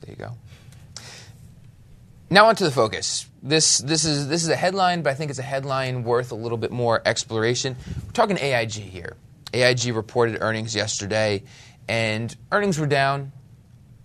There 0.00 0.10
you 0.10 0.16
go. 0.16 0.32
Now 2.30 2.46
onto 2.46 2.64
the 2.64 2.70
focus. 2.70 3.26
This 3.42 3.78
this 3.78 4.04
is 4.04 4.28
this 4.28 4.42
is 4.42 4.48
a 4.48 4.56
headline, 4.56 5.02
but 5.02 5.10
I 5.10 5.14
think 5.14 5.30
it's 5.30 5.38
a 5.38 5.42
headline 5.44 6.02
worth 6.02 6.32
a 6.32 6.34
little 6.34 6.58
bit 6.58 6.70
more 6.70 7.02
exploration. 7.04 7.76
We're 8.06 8.12
talking 8.12 8.38
AIG 8.38 8.72
here. 8.72 9.16
AIG 9.52 9.94
reported 9.94 10.38
earnings 10.40 10.74
yesterday, 10.74 11.42
and 11.88 12.34
earnings 12.50 12.78
were 12.78 12.86
down. 12.86 13.32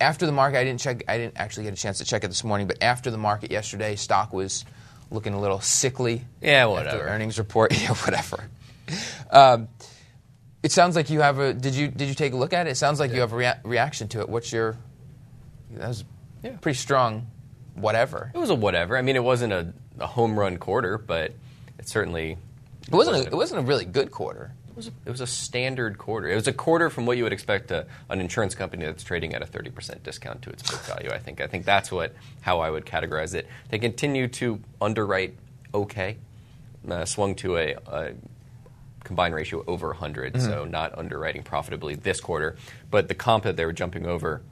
After 0.00 0.26
the 0.26 0.32
market, 0.32 0.58
I 0.58 0.64
didn't 0.64 0.80
check. 0.80 1.02
I 1.08 1.18
didn't 1.18 1.38
actually 1.38 1.64
get 1.64 1.72
a 1.72 1.76
chance 1.76 1.98
to 1.98 2.04
check 2.04 2.22
it 2.24 2.28
this 2.28 2.44
morning, 2.44 2.66
but 2.68 2.82
after 2.82 3.10
the 3.10 3.18
market 3.18 3.50
yesterday, 3.50 3.96
stock 3.96 4.32
was 4.32 4.64
looking 5.10 5.34
a 5.34 5.40
little 5.40 5.60
sickly. 5.60 6.24
Yeah, 6.40 6.66
whatever. 6.66 7.02
earnings 7.08 7.38
report, 7.38 7.72
yeah, 7.80 7.94
whatever. 7.94 8.44
Um, 9.30 9.68
it 10.62 10.70
sounds 10.72 10.94
like 10.96 11.10
you 11.10 11.20
have 11.20 11.38
a. 11.38 11.52
Did 11.52 11.74
you 11.74 11.88
did 11.88 12.08
you 12.08 12.14
take 12.14 12.32
a 12.32 12.36
look 12.36 12.52
at 12.52 12.66
it? 12.66 12.70
It 12.70 12.76
sounds 12.76 13.00
like 13.00 13.12
you 13.12 13.20
have 13.20 13.32
a 13.32 13.36
rea- 13.36 13.60
reaction 13.64 14.06
to 14.08 14.20
it. 14.20 14.28
What's 14.28 14.52
your? 14.52 14.76
That 15.72 15.88
was 15.88 16.04
Yeah. 16.42 16.56
pretty 16.60 16.78
strong. 16.78 17.26
Whatever. 17.74 18.30
It 18.34 18.38
was 18.38 18.50
a 18.50 18.54
whatever. 18.54 18.96
I 18.96 19.02
mean, 19.02 19.16
it 19.16 19.22
wasn't 19.22 19.52
a, 19.52 19.72
a 20.00 20.06
home 20.06 20.38
run 20.38 20.56
quarter, 20.58 20.96
but 20.98 21.32
it 21.78 21.88
certainly 21.88 22.36
It 22.86 22.92
wasn't. 22.94 23.16
A, 23.18 23.26
it 23.28 23.34
wasn't 23.34 23.60
a 23.60 23.64
really 23.64 23.84
good 23.84 24.10
quarter. 24.10 24.52
It 24.78 24.84
was, 24.84 24.86
a, 24.86 24.92
it 25.06 25.10
was 25.10 25.20
a 25.20 25.26
standard 25.26 25.98
quarter. 25.98 26.28
It 26.28 26.36
was 26.36 26.46
a 26.46 26.52
quarter 26.52 26.88
from 26.88 27.04
what 27.04 27.16
you 27.16 27.24
would 27.24 27.32
expect 27.32 27.72
a, 27.72 27.84
an 28.10 28.20
insurance 28.20 28.54
company 28.54 28.84
that's 28.84 29.02
trading 29.02 29.34
at 29.34 29.42
a 29.42 29.44
30% 29.44 30.04
discount 30.04 30.40
to 30.42 30.50
its 30.50 30.62
book 30.70 30.80
value. 30.82 31.10
I 31.10 31.18
think. 31.18 31.40
I 31.40 31.48
think 31.48 31.64
that's 31.64 31.90
what 31.90 32.14
how 32.42 32.60
I 32.60 32.70
would 32.70 32.86
categorize 32.86 33.34
it. 33.34 33.48
They 33.70 33.80
continue 33.80 34.28
to 34.28 34.60
underwrite 34.80 35.34
okay. 35.74 36.18
Uh, 36.88 37.04
swung 37.04 37.34
to 37.34 37.56
a, 37.56 37.74
a 37.88 38.12
combined 39.02 39.34
ratio 39.34 39.64
over 39.66 39.88
100, 39.88 40.40
so 40.40 40.64
not 40.64 40.96
underwriting 40.96 41.42
profitably 41.42 41.96
this 41.96 42.20
quarter. 42.20 42.56
But 42.88 43.08
the 43.08 43.16
comp 43.16 43.42
that 43.44 43.56
they 43.56 43.64
were 43.64 43.72
jumping 43.72 44.06
over 44.06 44.42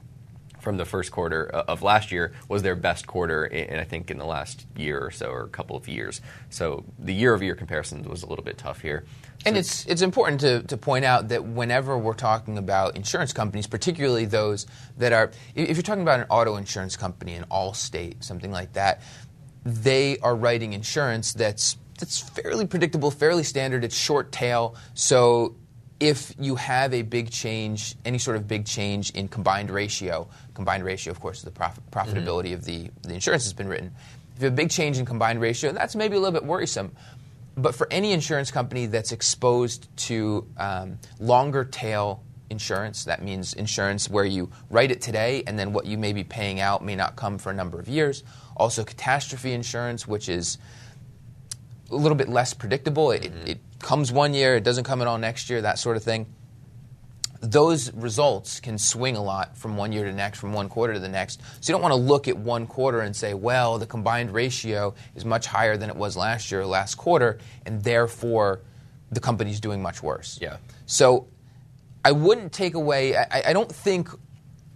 from 0.67 0.75
the 0.75 0.83
first 0.83 1.13
quarter 1.13 1.49
uh, 1.55 1.63
of 1.69 1.81
last 1.81 2.11
year 2.11 2.33
was 2.49 2.61
their 2.61 2.75
best 2.75 3.07
quarter, 3.07 3.45
in, 3.45 3.79
I 3.79 3.85
think, 3.85 4.11
in 4.11 4.17
the 4.17 4.25
last 4.25 4.65
year 4.75 4.99
or 4.99 5.11
so, 5.11 5.27
or 5.27 5.43
a 5.43 5.47
couple 5.47 5.77
of 5.77 5.87
years. 5.87 6.19
So 6.49 6.83
the 6.99 7.13
year-over-year 7.13 7.55
comparison 7.55 8.03
was 8.03 8.21
a 8.21 8.27
little 8.27 8.43
bit 8.43 8.57
tough 8.57 8.81
here. 8.81 9.05
And 9.45 9.55
it's 9.55 9.85
it's 9.85 10.01
important 10.01 10.41
to, 10.41 10.63
to 10.63 10.75
point 10.75 11.05
out 11.05 11.29
that 11.29 11.45
whenever 11.45 11.97
we're 11.97 12.15
talking 12.15 12.57
about 12.57 12.97
insurance 12.97 13.31
companies, 13.31 13.65
particularly 13.65 14.25
those 14.25 14.67
that 14.97 15.13
are, 15.13 15.31
if 15.55 15.77
you're 15.77 15.83
talking 15.83 16.01
about 16.01 16.19
an 16.19 16.25
auto 16.29 16.57
insurance 16.57 16.97
company, 16.97 17.35
an 17.35 17.45
Allstate, 17.49 18.21
something 18.21 18.51
like 18.51 18.73
that, 18.73 19.01
they 19.63 20.17
are 20.19 20.35
writing 20.35 20.73
insurance 20.73 21.31
that's 21.31 21.77
that's 21.97 22.19
fairly 22.19 22.67
predictable, 22.67 23.09
fairly 23.09 23.43
standard. 23.43 23.85
It's 23.85 23.95
short 23.95 24.33
tail, 24.33 24.75
so 24.95 25.55
if 25.99 26.33
you 26.39 26.55
have 26.55 26.93
a 26.93 27.01
big 27.01 27.31
change, 27.31 27.95
any 28.05 28.17
sort 28.17 28.37
of 28.37 28.47
big 28.47 28.65
change 28.65 29.09
in 29.11 29.27
combined 29.27 29.69
ratio, 29.69 30.27
combined 30.53 30.83
ratio, 30.83 31.11
of 31.11 31.19
course, 31.19 31.39
is 31.39 31.43
the 31.43 31.51
profit, 31.51 31.83
profitability 31.91 32.47
mm-hmm. 32.47 32.53
of 32.53 32.65
the, 32.65 32.89
the 33.01 33.13
insurance 33.13 33.43
has 33.43 33.53
been 33.53 33.67
written. 33.67 33.91
If 34.35 34.41
you 34.41 34.45
have 34.45 34.53
a 34.53 34.55
big 34.55 34.69
change 34.69 34.99
in 34.99 35.05
combined 35.05 35.41
ratio, 35.41 35.71
that's 35.71 35.95
maybe 35.95 36.15
a 36.15 36.19
little 36.19 36.39
bit 36.39 36.45
worrisome. 36.45 36.91
But 37.55 37.73
for 37.73 37.87
any 37.89 38.11
insurance 38.11 38.51
company 38.51 38.85
that's 38.85 39.11
exposed 39.11 39.87
to 39.97 40.47
um, 40.57 40.99
longer 41.19 41.63
tail 41.63 42.23
insurance, 42.51 43.05
that 43.05 43.23
means 43.23 43.53
insurance 43.53 44.07
where 44.09 44.25
you 44.25 44.51
write 44.69 44.91
it 44.91 45.01
today 45.01 45.43
and 45.47 45.57
then 45.57 45.73
what 45.73 45.87
you 45.87 45.97
may 45.97 46.13
be 46.13 46.23
paying 46.23 46.59
out 46.59 46.85
may 46.85 46.95
not 46.95 47.15
come 47.15 47.39
for 47.39 47.49
a 47.49 47.55
number 47.55 47.79
of 47.79 47.89
years. 47.89 48.23
Also, 48.55 48.83
catastrophe 48.83 49.53
insurance, 49.53 50.07
which 50.07 50.29
is 50.29 50.59
a 51.91 51.95
little 51.95 52.15
bit 52.15 52.29
less 52.29 52.53
predictable. 52.53 53.11
It, 53.11 53.23
mm-hmm. 53.23 53.47
it 53.47 53.59
comes 53.79 54.11
one 54.11 54.33
year, 54.33 54.55
it 54.55 54.63
doesn't 54.63 54.83
come 54.83 55.01
at 55.01 55.07
all 55.07 55.17
next 55.17 55.49
year, 55.49 55.61
that 55.61 55.79
sort 55.79 55.97
of 55.97 56.03
thing. 56.03 56.25
Those 57.39 57.93
results 57.93 58.59
can 58.59 58.79
swing 58.79 59.15
a 59.15 59.23
lot 59.23 59.57
from 59.57 59.77
one 59.77 59.91
year 59.91 60.05
to 60.05 60.11
next, 60.11 60.39
from 60.39 60.53
one 60.53 60.69
quarter 60.69 60.95
to 60.95 60.99
the 60.99 61.07
next. 61.07 61.39
So 61.61 61.71
you 61.71 61.73
don't 61.73 61.83
want 61.83 61.93
to 61.93 61.99
look 61.99 62.27
at 62.27 62.35
one 62.35 62.65
quarter 62.65 63.01
and 63.01 63.15
say, 63.15 63.35
well, 63.35 63.77
the 63.77 63.85
combined 63.85 64.33
ratio 64.33 64.95
is 65.15 65.23
much 65.23 65.45
higher 65.45 65.77
than 65.77 65.89
it 65.89 65.95
was 65.95 66.17
last 66.17 66.51
year 66.51 66.61
or 66.61 66.65
last 66.65 66.95
quarter, 66.95 67.37
and 67.65 67.83
therefore 67.83 68.61
the 69.11 69.19
company's 69.19 69.59
doing 69.59 69.81
much 69.81 70.01
worse. 70.01 70.39
Yeah. 70.41 70.57
So 70.87 71.27
I 72.03 72.11
wouldn't 72.11 72.53
take 72.53 72.73
away, 72.73 73.15
I, 73.15 73.43
I 73.47 73.53
don't 73.53 73.71
think 73.71 74.09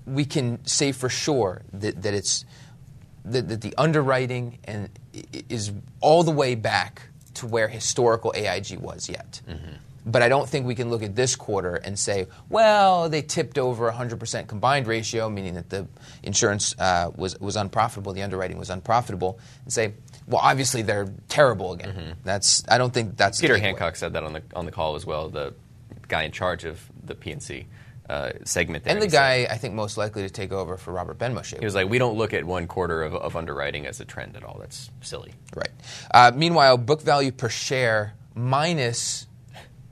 we 0.05 0.25
can 0.25 0.63
say 0.65 0.91
for 0.91 1.09
sure 1.09 1.63
that, 1.73 2.03
that 2.03 2.13
it's 2.13 2.45
that, 3.25 3.47
that 3.49 3.61
the 3.61 3.73
underwriting 3.77 4.59
and 4.63 4.89
is 5.49 5.71
all 5.99 6.23
the 6.23 6.31
way 6.31 6.55
back 6.55 7.03
to 7.35 7.47
where 7.47 7.67
historical 7.67 8.33
AIG 8.35 8.79
was 8.79 9.09
yet. 9.09 9.41
Mm-hmm. 9.47 9.75
But 10.03 10.23
I 10.23 10.29
don't 10.29 10.49
think 10.49 10.65
we 10.65 10.73
can 10.73 10.89
look 10.89 11.03
at 11.03 11.15
this 11.15 11.35
quarter 11.35 11.75
and 11.75 11.97
say, 11.97 12.25
well, 12.49 13.07
they 13.07 13.21
tipped 13.21 13.59
over 13.59 13.91
100% 13.91 14.47
combined 14.47 14.87
ratio, 14.87 15.29
meaning 15.29 15.53
that 15.53 15.69
the 15.69 15.87
insurance 16.23 16.75
uh, 16.79 17.11
was, 17.15 17.39
was 17.39 17.55
unprofitable, 17.55 18.11
the 18.13 18.23
underwriting 18.23 18.57
was 18.57 18.71
unprofitable, 18.71 19.39
and 19.63 19.71
say, 19.71 19.93
well, 20.27 20.41
obviously 20.43 20.81
they're 20.81 21.13
terrible 21.27 21.73
again. 21.73 21.89
Mm-hmm. 21.89 22.11
That's 22.23 22.63
I 22.67 22.77
don't 22.77 22.93
think 22.93 23.17
that's 23.17 23.39
Peter 23.39 23.57
Hancock 23.57 23.95
said 23.95 24.13
that 24.13 24.23
on 24.23 24.33
the 24.33 24.43
on 24.55 24.65
the 24.65 24.71
call 24.71 24.95
as 24.95 25.05
well. 25.05 25.29
The 25.29 25.53
guy 26.07 26.23
in 26.23 26.31
charge 26.31 26.63
of 26.63 26.89
the 27.03 27.15
P&C 27.15 27.65
uh, 28.11 28.31
segment 28.43 28.83
there. 28.83 28.93
And 28.93 29.01
the 29.01 29.07
guy, 29.07 29.47
I 29.49 29.57
think, 29.57 29.73
most 29.73 29.97
likely 29.97 30.23
to 30.23 30.29
take 30.29 30.51
over 30.51 30.75
for 30.75 30.91
Robert 30.91 31.17
Benmosche. 31.17 31.57
He 31.57 31.65
was 31.65 31.75
like, 31.75 31.89
we 31.89 31.97
don't 31.97 32.17
look 32.17 32.33
at 32.33 32.43
one 32.43 32.67
quarter 32.67 33.03
of, 33.03 33.15
of 33.15 33.37
underwriting 33.37 33.85
as 33.85 34.01
a 34.01 34.05
trend 34.05 34.35
at 34.35 34.43
all. 34.43 34.57
That's 34.59 34.91
silly. 34.99 35.33
Right. 35.55 35.69
Uh, 36.13 36.31
meanwhile, 36.35 36.77
book 36.77 37.01
value 37.01 37.31
per 37.31 37.49
share 37.49 38.13
minus 38.35 39.27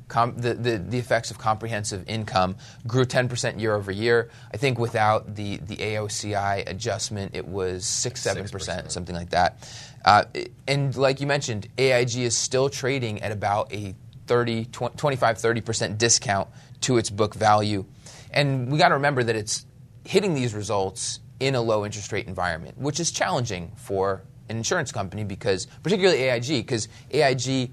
Com- 0.09 0.35
the, 0.37 0.55
the, 0.55 0.79
the, 0.79 0.97
effects 0.97 1.29
of 1.29 1.37
comprehensive 1.37 2.03
income 2.09 2.55
grew 2.87 3.05
10% 3.05 3.61
year 3.61 3.75
over 3.75 3.91
year. 3.91 4.31
I 4.51 4.57
think 4.57 4.79
without 4.79 5.35
the, 5.35 5.57
the 5.57 5.75
AOCI 5.75 6.67
adjustment, 6.67 7.35
it 7.35 7.47
was 7.47 7.85
6 7.85 8.23
7%, 8.23 8.51
6%. 8.51 8.89
something 8.89 9.13
like 9.13 9.29
that. 9.29 9.69
Uh, 10.03 10.23
and 10.67 10.97
like 10.97 11.21
you 11.21 11.27
mentioned, 11.27 11.67
AIG 11.77 12.15
is 12.15 12.35
still 12.35 12.69
trading 12.69 13.21
at 13.21 13.31
about 13.31 13.71
a 13.71 13.93
30, 14.25 14.65
25 14.65 15.37
30% 15.37 15.97
discount 15.99 16.49
to 16.81 16.97
its 16.97 17.11
book 17.11 17.35
value. 17.35 17.85
And 18.31 18.71
we 18.71 18.77
got 18.77 18.89
to 18.89 18.95
remember 18.95 19.23
that 19.23 19.35
it's 19.35 19.65
hitting 20.05 20.33
these 20.33 20.53
results 20.53 21.19
in 21.39 21.55
a 21.55 21.61
low 21.61 21.85
interest 21.85 22.11
rate 22.11 22.27
environment, 22.27 22.77
which 22.77 22.99
is 22.99 23.11
challenging 23.11 23.71
for 23.75 24.23
an 24.49 24.57
insurance 24.57 24.91
company 24.91 25.23
because, 25.23 25.67
particularly 25.83 26.23
AIG, 26.23 26.65
because 26.65 26.87
AIG, 27.11 27.71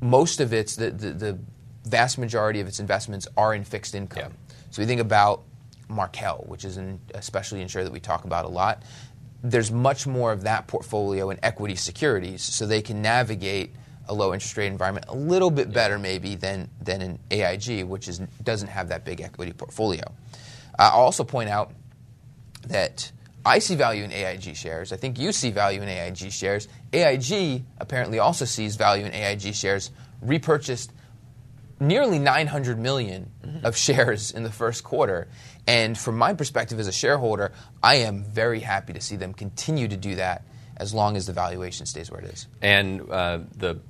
most 0.00 0.40
of 0.40 0.52
its, 0.52 0.76
the, 0.76 0.90
the, 0.90 1.12
the, 1.12 1.38
vast 1.84 2.18
majority 2.18 2.60
of 2.60 2.68
its 2.68 2.80
investments 2.80 3.26
are 3.34 3.54
in 3.54 3.64
fixed 3.64 3.94
income. 3.94 4.32
Yeah. 4.32 4.54
So 4.70 4.82
we 4.82 4.86
think 4.86 5.00
about 5.00 5.42
Markel, 5.88 6.44
which 6.46 6.66
is 6.66 6.76
an, 6.76 7.00
especially 7.14 7.62
insured 7.62 7.86
that 7.86 7.92
we 7.92 8.00
talk 8.00 8.24
about 8.24 8.44
a 8.44 8.48
lot. 8.48 8.82
There's 9.42 9.72
much 9.72 10.06
more 10.06 10.32
of 10.32 10.42
that 10.42 10.66
portfolio 10.66 11.30
in 11.30 11.38
equity 11.42 11.76
securities, 11.76 12.42
so 12.42 12.66
they 12.66 12.82
can 12.82 13.00
navigate 13.00 13.74
a 14.08 14.14
low 14.14 14.32
interest 14.32 14.56
rate 14.56 14.66
environment 14.66 15.06
a 15.08 15.14
little 15.14 15.50
bit 15.50 15.72
better 15.72 15.98
maybe 15.98 16.34
than, 16.34 16.70
than 16.80 17.02
an 17.02 17.18
AIG, 17.30 17.84
which 17.84 18.08
is, 18.08 18.18
doesn't 18.42 18.68
have 18.68 18.88
that 18.88 19.04
big 19.04 19.20
equity 19.20 19.52
portfolio. 19.52 20.04
Uh, 20.78 20.90
I'll 20.92 21.00
also 21.00 21.24
point 21.24 21.48
out 21.48 21.72
that 22.68 23.10
I 23.44 23.58
see 23.60 23.74
value 23.74 24.04
in 24.04 24.12
AIG 24.12 24.56
shares. 24.56 24.92
I 24.92 24.96
think 24.96 25.18
you 25.18 25.32
see 25.32 25.50
value 25.50 25.80
in 25.82 25.88
AIG 25.88 26.32
shares. 26.32 26.68
AIG 26.92 27.64
apparently 27.78 28.18
also 28.18 28.44
sees 28.44 28.76
value 28.76 29.06
in 29.06 29.12
AIG 29.12 29.54
shares, 29.54 29.90
repurchased 30.20 30.92
nearly 31.80 32.18
900 32.18 32.78
million 32.78 33.30
mm-hmm. 33.42 33.64
of 33.64 33.76
shares 33.76 34.32
in 34.32 34.42
the 34.42 34.50
first 34.50 34.84
quarter. 34.84 35.28
And 35.66 35.96
from 35.96 36.18
my 36.18 36.34
perspective 36.34 36.78
as 36.78 36.88
a 36.88 36.92
shareholder, 36.92 37.52
I 37.82 37.96
am 37.96 38.24
very 38.24 38.60
happy 38.60 38.92
to 38.94 39.00
see 39.00 39.16
them 39.16 39.32
continue 39.34 39.88
to 39.88 39.96
do 39.96 40.16
that 40.16 40.44
as 40.76 40.94
long 40.94 41.16
as 41.16 41.26
the 41.26 41.32
valuation 41.32 41.86
stays 41.86 42.10
where 42.10 42.20
it 42.20 42.26
is. 42.30 42.46
And 42.62 43.10
uh, 43.10 43.40
the 43.56 43.80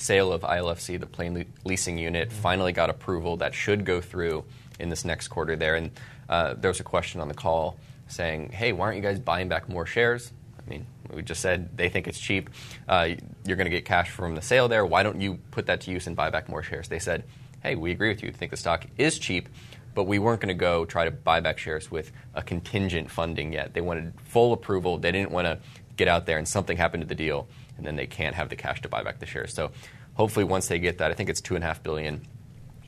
sale 0.00 0.32
of 0.32 0.42
ILFC, 0.42 0.98
the 0.98 1.06
plane 1.06 1.46
leasing 1.64 1.98
unit, 1.98 2.28
mm-hmm. 2.28 2.40
finally 2.40 2.72
got 2.72 2.90
approval 2.90 3.36
that 3.38 3.54
should 3.54 3.84
go 3.84 4.00
through 4.00 4.44
in 4.78 4.88
this 4.88 5.04
next 5.04 5.28
quarter 5.28 5.56
there. 5.56 5.76
And 5.76 5.90
uh, 6.28 6.54
there 6.54 6.70
was 6.70 6.80
a 6.80 6.84
question 6.84 7.20
on 7.20 7.28
the 7.28 7.34
call 7.34 7.78
saying, 8.08 8.50
hey, 8.50 8.72
why 8.72 8.86
aren't 8.86 8.96
you 8.96 9.02
guys 9.02 9.18
buying 9.18 9.48
back 9.48 9.68
more 9.68 9.86
shares? 9.86 10.32
I 10.58 10.70
mean, 10.70 10.86
we 11.12 11.22
just 11.22 11.40
said 11.40 11.76
they 11.76 11.88
think 11.88 12.08
it's 12.08 12.20
cheap. 12.20 12.50
Uh, 12.88 13.10
you're 13.44 13.56
going 13.56 13.66
to 13.66 13.70
get 13.70 13.84
cash 13.84 14.10
from 14.10 14.34
the 14.34 14.42
sale 14.42 14.68
there. 14.68 14.84
Why 14.84 15.02
don't 15.02 15.20
you 15.20 15.38
put 15.50 15.66
that 15.66 15.82
to 15.82 15.90
use 15.90 16.06
and 16.06 16.14
buy 16.14 16.30
back 16.30 16.48
more 16.48 16.62
shares? 16.62 16.88
They 16.88 16.98
said, 16.98 17.24
hey, 17.62 17.74
we 17.74 17.90
agree 17.90 18.08
with 18.08 18.22
you. 18.22 18.28
We 18.28 18.34
think 18.34 18.50
the 18.50 18.56
stock 18.56 18.86
is 18.96 19.18
cheap, 19.18 19.48
but 19.94 20.04
we 20.04 20.18
weren't 20.18 20.40
going 20.40 20.54
to 20.54 20.60
go 20.60 20.84
try 20.84 21.04
to 21.04 21.10
buy 21.10 21.40
back 21.40 21.58
shares 21.58 21.90
with 21.90 22.12
a 22.34 22.42
contingent 22.42 23.10
funding 23.10 23.52
yet. 23.52 23.74
They 23.74 23.80
wanted 23.80 24.12
full 24.24 24.52
approval. 24.52 24.98
They 24.98 25.12
didn't 25.12 25.30
want 25.30 25.46
to 25.46 25.58
get 25.96 26.08
out 26.08 26.26
there 26.26 26.38
and 26.38 26.46
something 26.46 26.76
happened 26.76 27.02
to 27.02 27.08
the 27.08 27.14
deal 27.14 27.48
and 27.78 27.86
then 27.86 27.96
they 27.96 28.06
can't 28.06 28.34
have 28.34 28.50
the 28.50 28.56
cash 28.56 28.82
to 28.82 28.88
buy 28.88 29.02
back 29.02 29.20
the 29.20 29.26
shares. 29.26 29.54
So 29.54 29.70
hopefully, 30.14 30.44
once 30.44 30.68
they 30.68 30.78
get 30.78 30.98
that, 30.98 31.10
I 31.10 31.14
think 31.14 31.30
it's 31.30 31.40
two 31.40 31.54
and 31.54 31.64
a 31.64 31.66
half 31.66 31.82
billion 31.82 32.26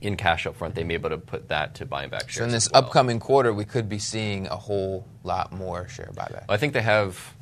in 0.01 0.17
cash 0.17 0.47
up 0.47 0.57
front, 0.57 0.75
they 0.75 0.83
may 0.83 0.97
be 0.97 1.07
able 1.07 1.11
to 1.11 1.19
put 1.19 1.49
that 1.49 1.75
to 1.77 1.87
buying 1.87 2.11
back 2.11 2.23
shares. 2.23 2.37
So 2.37 2.45
in 2.45 2.51
this 2.51 2.71
well. 2.73 2.85
upcoming 2.85 3.21
quarter, 3.21 3.53
we 3.53 3.65
could 3.65 3.89
be 3.89 3.99
seeing 3.99 4.47
a 4.47 4.57
whole 4.57 5.07
lot 5.25 5.53
more 5.53 5.89
share 5.89 6.11
buyback. 6.15 6.45
I 6.49 6.57
think 6.57 6.73
they 6.73 6.83
have 6.83 7.35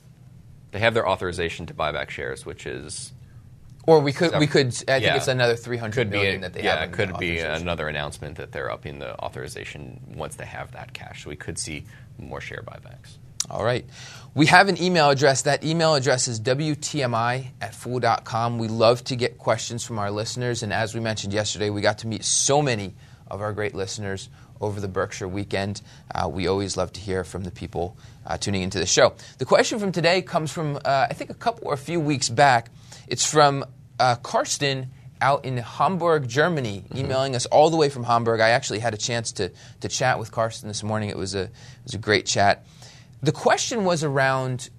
they 0.73 0.81
have 0.81 0.95
their 0.95 1.09
authorization 1.09 1.67
to 1.67 1.75
buy 1.75 1.93
back 1.93 2.11
shares, 2.11 2.45
which 2.45 2.67
is. 2.67 3.13
Or 3.87 4.01
we 4.01 4.13
could, 4.13 4.39
we 4.39 4.47
could. 4.47 4.67
I 4.67 4.71
think 4.71 5.05
yeah. 5.05 5.17
it's 5.17 5.29
another 5.29 5.57
three 5.57 5.79
hundred 5.79 6.11
million 6.11 6.43
that 6.43 6.53
they 6.53 6.63
yeah, 6.63 6.73
have. 6.73 6.81
Yeah, 6.81 6.85
it 6.87 6.93
could 6.93 7.19
be 7.19 7.39
another 7.39 7.89
announcement 7.89 8.37
that 8.37 8.53
they're 8.53 8.71
upping 8.71 8.99
the 8.99 9.19
authorization 9.19 10.15
once 10.15 10.37
they 10.37 10.45
have 10.45 10.73
that 10.73 10.93
cash. 10.93 11.25
So 11.25 11.31
we 11.31 11.37
could 11.37 11.59
see 11.59 11.85
more 12.19 12.41
share 12.43 12.63
buybacks. 12.63 13.17
All 13.51 13.65
right. 13.65 13.85
We 14.35 14.47
have 14.47 14.69
an 14.69 14.81
email 14.81 15.11
address. 15.11 15.43
That 15.43 15.65
email 15.65 15.95
address 15.95 16.29
is 16.29 16.39
WTMI 16.41 17.49
at 17.61 17.75
fool.com. 17.75 18.59
We 18.59 18.69
love 18.69 19.03
to 19.05 19.17
get 19.17 19.39
questions 19.39 19.85
from 19.85 19.99
our 19.99 20.11
listeners. 20.11 20.63
And 20.63 20.73
as 20.73 20.95
we 20.95 21.01
mentioned 21.01 21.33
yesterday, 21.33 21.71
we 21.71 21.81
got 21.81 21.99
to 21.99 22.07
meet 22.07 22.25
so 22.25 22.61
many 22.63 22.95
of 23.27 23.41
our 23.41 23.53
great 23.53 23.75
listeners 23.75 24.29
over 24.61 24.81
the 24.81 24.89
Berkshire 24.89 25.29
weekend. 25.29 25.81
Uh, 26.15 26.29
we 26.29 26.47
always 26.47 26.77
love 26.77 26.93
to 26.93 27.01
hear 27.01 27.25
from 27.25 27.45
the 27.45 27.51
people 27.51 27.97
uh, 28.27 28.37
tuning 28.37 28.63
into 28.63 28.79
the 28.79 28.87
show. 28.87 29.15
The 29.39 29.45
question 29.45 29.79
from 29.79 29.93
today 29.93 30.23
comes 30.23 30.53
from, 30.53 30.77
uh, 30.77 31.07
I 31.09 31.15
think, 31.15 31.31
a 31.31 31.35
couple 31.35 31.69
or 31.69 31.75
a 31.75 31.79
few 31.79 32.01
weeks 32.01 32.29
back. 32.29 32.71
It's 33.07 33.29
from 33.29 33.65
uh, 33.99 34.17
Karsten 34.17 34.91
out 35.21 35.45
in 35.45 35.57
Hamburg, 35.57 36.29
Germany, 36.29 36.85
mm-hmm. 36.85 36.99
emailing 36.99 37.35
us 37.35 37.47
all 37.47 37.71
the 37.71 37.77
way 37.77 37.89
from 37.89 38.05
Hamburg. 38.05 38.41
I 38.41 38.51
actually 38.51 38.79
had 38.79 38.95
a 38.95 38.99
chance 38.99 39.33
to, 39.33 39.51
to 39.81 39.89
chat 39.89 40.19
with 40.19 40.31
Karsten 40.31 40.69
this 40.69 40.83
morning. 40.83 41.09
It 41.09 41.17
was 41.17 41.35
a, 41.35 41.43
it 41.43 41.51
was 41.85 41.95
a 41.95 41.99
great 41.99 42.27
chat. 42.27 42.65
The 43.23 43.33
question 43.33 43.85
was 43.85 44.05
around 44.05 44.71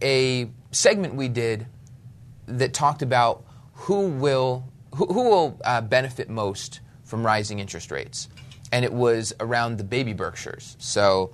a 0.00 0.48
segment 0.70 1.14
we 1.14 1.28
did 1.28 1.66
that 2.46 2.72
talked 2.72 3.02
about 3.02 3.44
who 3.72 4.08
will 4.08 4.64
who, 4.94 5.06
who 5.06 5.24
will 5.24 5.60
uh, 5.64 5.80
benefit 5.80 6.28
most 6.28 6.80
from 7.04 7.24
rising 7.24 7.58
interest 7.58 7.90
rates, 7.90 8.28
and 8.72 8.84
it 8.84 8.92
was 8.92 9.32
around 9.40 9.78
the 9.78 9.84
baby 9.84 10.12
Berkshires. 10.12 10.76
So 10.78 11.32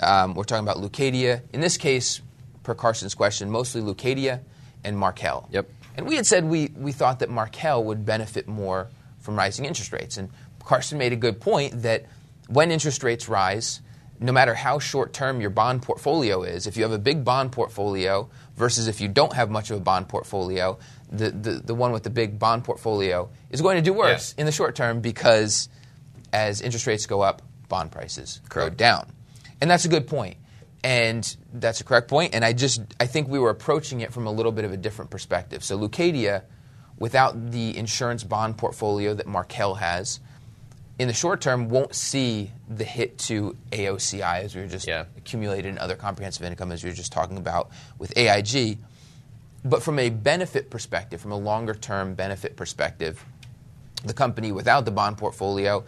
um, 0.00 0.34
we're 0.34 0.44
talking 0.44 0.64
about 0.66 0.78
Leucadia. 0.78 1.42
In 1.52 1.60
this 1.60 1.76
case, 1.76 2.20
per 2.62 2.74
Karsten's 2.74 3.14
question, 3.14 3.50
mostly 3.50 3.80
Leucadia 3.80 4.40
and 4.84 4.98
Markel. 4.98 5.48
Yep. 5.50 5.68
And 5.96 6.06
we 6.06 6.16
had 6.16 6.26
said 6.26 6.44
we, 6.44 6.70
we 6.76 6.92
thought 6.92 7.20
that 7.20 7.30
Markel 7.30 7.84
would 7.84 8.04
benefit 8.04 8.46
more 8.46 8.88
from 9.20 9.36
rising 9.36 9.64
interest 9.64 9.92
rates. 9.92 10.16
And 10.16 10.30
Karsten 10.64 10.98
made 10.98 11.12
a 11.12 11.16
good 11.16 11.40
point 11.40 11.82
that 11.82 12.06
when 12.48 12.70
interest 12.70 13.02
rates 13.02 13.28
rise, 13.28 13.80
no 14.20 14.32
matter 14.32 14.54
how 14.54 14.78
short 14.78 15.12
term 15.12 15.40
your 15.40 15.50
bond 15.50 15.82
portfolio 15.82 16.42
is, 16.42 16.66
if 16.66 16.76
you 16.76 16.82
have 16.82 16.92
a 16.92 16.98
big 16.98 17.24
bond 17.24 17.52
portfolio 17.52 18.28
versus 18.56 18.88
if 18.88 19.00
you 19.00 19.08
don't 19.08 19.32
have 19.34 19.50
much 19.50 19.70
of 19.70 19.76
a 19.76 19.80
bond 19.80 20.08
portfolio, 20.08 20.78
the, 21.10 21.30
the, 21.30 21.50
the 21.64 21.74
one 21.74 21.92
with 21.92 22.02
the 22.02 22.10
big 22.10 22.38
bond 22.38 22.64
portfolio 22.64 23.28
is 23.50 23.60
going 23.60 23.76
to 23.76 23.82
do 23.82 23.92
worse 23.92 24.34
Yeah. 24.36 24.42
in 24.42 24.46
the 24.46 24.52
short 24.52 24.74
term 24.74 25.00
because 25.00 25.68
as 26.32 26.60
interest 26.60 26.86
rates 26.86 27.06
go 27.06 27.20
up, 27.20 27.42
bond 27.68 27.92
prices 27.92 28.40
go 28.48 28.68
down. 28.68 29.10
And 29.60 29.70
that's 29.70 29.84
a 29.84 29.88
good 29.88 30.06
point. 30.06 30.36
And 30.84 31.36
that's 31.52 31.80
a 31.80 31.84
correct 31.84 32.08
point. 32.08 32.34
And 32.34 32.44
I 32.44 32.52
just 32.52 32.80
I 33.00 33.06
think 33.06 33.28
we 33.28 33.38
were 33.38 33.50
approaching 33.50 34.00
it 34.02 34.12
from 34.12 34.26
a 34.26 34.30
little 34.30 34.52
bit 34.52 34.64
of 34.64 34.72
a 34.72 34.76
different 34.76 35.10
perspective. 35.10 35.64
So 35.64 35.76
Leucadia, 35.78 36.42
without 36.98 37.50
the 37.50 37.76
insurance 37.76 38.22
bond 38.24 38.56
portfolio 38.56 39.14
that 39.14 39.26
Markel 39.26 39.74
has, 39.76 40.20
in 40.98 41.08
the 41.08 41.14
short 41.14 41.40
term 41.40 41.68
won't 41.68 41.94
see 41.94 42.50
the 42.68 42.84
hit 42.84 43.18
to 43.18 43.56
AOCI 43.72 44.42
as 44.42 44.54
we 44.54 44.62
were 44.62 44.66
just 44.66 44.86
Yeah. 44.86 45.04
accumulated 45.16 45.66
in 45.66 45.78
other 45.78 45.94
comprehensive 45.94 46.44
income 46.44 46.72
as 46.72 46.82
we 46.82 46.90
were 46.90 46.96
just 46.96 47.12
talking 47.12 47.36
about 47.36 47.70
with 47.98 48.16
AIG. 48.16 48.78
But 49.64 49.82
from 49.82 49.98
a 49.98 50.10
benefit 50.10 50.70
perspective, 50.70 51.20
from 51.20 51.32
a 51.32 51.36
longer 51.36 51.74
term 51.74 52.14
benefit 52.14 52.56
perspective, 52.56 53.24
the 54.04 54.14
company 54.14 54.52
without 54.52 54.84
the 54.84 54.90
bond 54.90 55.18
portfolio 55.18 55.84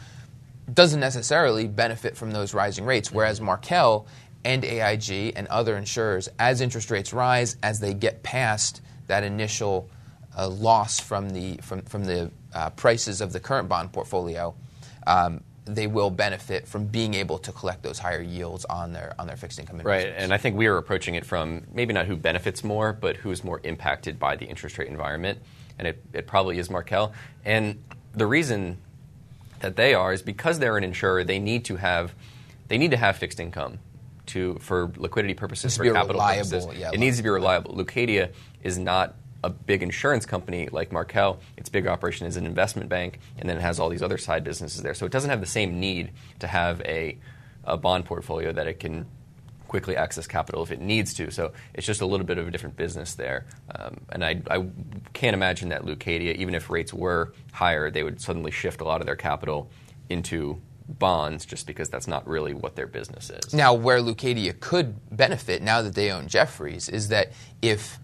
doesn't 0.72 1.00
necessarily 1.00 1.66
benefit 1.66 2.16
from 2.16 2.32
those 2.32 2.52
rising 2.52 2.84
rates. 2.84 3.10
Whereas 3.10 3.40
Markel 3.40 4.06
and 4.44 4.64
AIG 4.64 5.32
and 5.36 5.46
other 5.48 5.76
insurers, 5.76 6.28
as 6.38 6.60
interest 6.60 6.90
rates 6.90 7.12
rise, 7.12 7.56
as 7.62 7.80
they 7.80 7.94
get 7.94 8.22
past 8.22 8.82
that 9.06 9.22
initial 9.24 9.88
uh, 10.36 10.48
loss 10.48 11.00
from 11.00 11.30
the 11.30 11.56
from, 11.62 11.80
from 11.82 12.04
the 12.04 12.30
uh, 12.52 12.70
prices 12.70 13.20
of 13.20 13.32
the 13.32 13.40
current 13.40 13.68
bond 13.68 13.92
portfolio, 13.92 14.54
um, 15.08 15.40
they 15.64 15.86
will 15.86 16.10
benefit 16.10 16.66
from 16.66 16.86
being 16.86 17.14
able 17.14 17.38
to 17.38 17.52
collect 17.52 17.82
those 17.82 17.98
higher 17.98 18.22
yields 18.22 18.64
on 18.66 18.92
their 18.92 19.14
on 19.18 19.26
their 19.26 19.36
fixed 19.36 19.58
income 19.58 19.80
Right, 19.80 20.12
and 20.16 20.32
I 20.32 20.38
think 20.38 20.56
we 20.56 20.66
are 20.66 20.76
approaching 20.76 21.14
it 21.14 21.26
from 21.26 21.64
maybe 21.72 21.92
not 21.92 22.06
who 22.06 22.16
benefits 22.16 22.62
more, 22.62 22.92
but 22.92 23.16
who's 23.16 23.42
more 23.42 23.60
impacted 23.64 24.18
by 24.18 24.36
the 24.36 24.46
interest 24.46 24.78
rate 24.78 24.88
environment, 24.88 25.40
and 25.78 25.88
it, 25.88 26.02
it 26.12 26.26
probably 26.26 26.58
is 26.58 26.70
Markel. 26.70 27.12
And 27.44 27.82
the 28.14 28.26
reason 28.26 28.78
that 29.60 29.76
they 29.76 29.94
are 29.94 30.12
is 30.12 30.22
because 30.22 30.58
they're 30.58 30.76
an 30.76 30.84
insurer, 30.84 31.24
they 31.24 31.38
need 31.38 31.64
to 31.66 31.76
have 31.76 32.14
they 32.68 32.78
need 32.78 32.90
to 32.92 32.96
have 32.96 33.16
fixed 33.16 33.40
income 33.40 33.78
to 34.26 34.58
for 34.60 34.92
liquidity 34.96 35.34
purposes, 35.34 35.76
for 35.76 35.84
capital 35.84 36.14
reliable- 36.14 36.50
purposes. 36.50 36.78
yeah, 36.78 36.90
it 36.92 37.00
needs 37.00 37.16
to 37.16 37.22
be 37.22 37.28
reliable. 37.28 37.74
Leucadia 37.74 38.30
is 38.62 38.78
not 38.78 39.14
a 39.45 39.50
big 39.50 39.83
insurance 39.83 40.26
company 40.26 40.68
like 40.71 40.92
Markel. 40.92 41.40
Its 41.57 41.68
big 41.68 41.87
operation 41.87 42.26
is 42.26 42.37
an 42.37 42.47
investment 42.47 42.88
bank, 42.88 43.21
and 43.38 43.49
then 43.49 43.57
it 43.57 43.61
has 43.61 43.78
all 43.78 43.88
these 43.88 44.02
other 44.02 44.18
side 44.18 44.45
businesses 44.45 44.83
there. 44.83 44.95
So 44.95 45.07
it 45.07 45.12
doesn't 45.12 45.30
have 45.30 45.40
the 45.40 45.47
same 45.47 45.78
need 45.78 46.11
to 46.40 46.47
have 46.47 46.80
a, 46.83 47.18
a 47.64 47.76
bond 47.76 48.04
portfolio 48.04 48.52
that 48.52 48.66
it 48.66 48.80
can 48.80 49.07
quickly 49.68 49.97
access 49.97 50.26
capital 50.26 50.62
if 50.62 50.73
it 50.73 50.80
needs 50.80 51.14
to. 51.14 51.30
So 51.30 51.52
it's 51.75 51.87
just 51.87 52.00
a 52.00 52.07
little 52.07 52.26
bit 52.26 52.38
of 52.38 52.49
a 52.49 52.50
different 52.50 52.76
business 52.76 53.14
there. 53.14 53.45
Um, 53.75 54.00
and 54.11 54.25
I, 54.25 54.40
I 54.50 54.66
can't 55.12 55.35
imagine 55.35 55.68
that 55.68 55.85
Leucadia, 55.85 56.35
even 56.37 56.54
if 56.54 56.71
rates 56.71 56.92
were 56.92 57.35
higher, 57.52 57.90
they 57.90 58.02
would 58.02 58.21
suddenly 58.21 58.50
shift 58.50 58.80
a 58.80 58.85
lot 58.85 59.00
of 59.00 59.07
their 59.07 59.16
capital 59.16 59.71
into 60.09 60.61
bonds 60.88 61.45
just 61.45 61.66
because 61.66 61.90
that's 61.90 62.09
not 62.09 62.26
really 62.26 62.54
what 62.54 62.75
their 62.75 62.87
business 62.87 63.30
is. 63.30 63.52
Now, 63.52 63.75
where 63.75 64.00
Leucadia 64.00 64.59
could 64.59 64.97
benefit 65.14 65.61
now 65.61 65.83
that 65.83 65.95
they 65.95 66.11
own 66.11 66.28
Jefferies 66.28 66.88
is 66.88 67.09
that 67.09 67.33
if, 67.61 67.99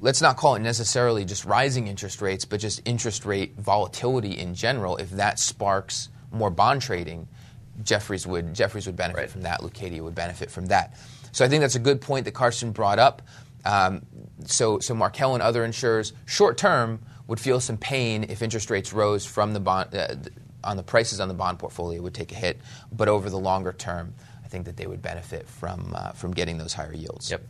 let's 0.00 0.20
not 0.20 0.36
call 0.36 0.54
it 0.54 0.60
necessarily 0.60 1.24
just 1.24 1.44
rising 1.44 1.86
interest 1.86 2.20
rates, 2.20 2.44
but 2.44 2.60
just 2.60 2.82
interest 2.84 3.24
rate 3.24 3.54
volatility 3.58 4.38
in 4.38 4.54
general, 4.54 4.96
if 4.96 5.10
that 5.10 5.38
sparks 5.38 6.08
more 6.30 6.50
bond 6.50 6.82
trading, 6.82 7.28
Jefferies 7.82 8.26
would 8.26 8.54
Jefferies 8.54 8.86
would 8.86 8.96
benefit 8.96 9.18
Right. 9.20 9.30
from 9.30 9.42
that. 9.42 9.60
Leucadia 9.60 10.00
would 10.02 10.14
benefit 10.14 10.50
from 10.50 10.66
that. 10.66 10.96
So 11.32 11.44
I 11.44 11.48
think 11.48 11.60
that's 11.62 11.74
a 11.74 11.80
good 11.80 12.00
point 12.00 12.24
that 12.26 12.32
Karsten 12.32 12.70
brought 12.72 12.98
up. 12.98 13.22
Um, 13.64 14.02
so, 14.44 14.78
so 14.78 14.94
Markel 14.94 15.34
and 15.34 15.42
other 15.42 15.64
insurers, 15.64 16.12
short 16.26 16.58
term, 16.58 17.00
would 17.26 17.40
feel 17.40 17.58
some 17.60 17.76
pain 17.78 18.24
if 18.28 18.42
interest 18.42 18.68
rates 18.70 18.92
rose 18.92 19.24
from 19.24 19.54
the 19.54 19.60
bond 19.60 19.94
uh, 19.94 20.14
on 20.62 20.76
the 20.76 20.82
prices 20.82 21.18
on 21.20 21.28
the 21.28 21.34
bond 21.34 21.58
portfolio 21.58 22.00
would 22.02 22.14
take 22.14 22.30
a 22.32 22.34
hit. 22.34 22.60
But 22.92 23.08
over 23.08 23.30
the 23.30 23.38
longer 23.38 23.72
term, 23.72 24.14
I 24.44 24.48
think 24.48 24.66
that 24.66 24.76
they 24.76 24.86
would 24.86 25.02
benefit 25.02 25.48
from 25.48 25.92
uh, 25.96 26.12
from 26.12 26.32
getting 26.32 26.58
those 26.58 26.72
higher 26.74 26.92
yields. 26.94 27.30
Yep. 27.30 27.42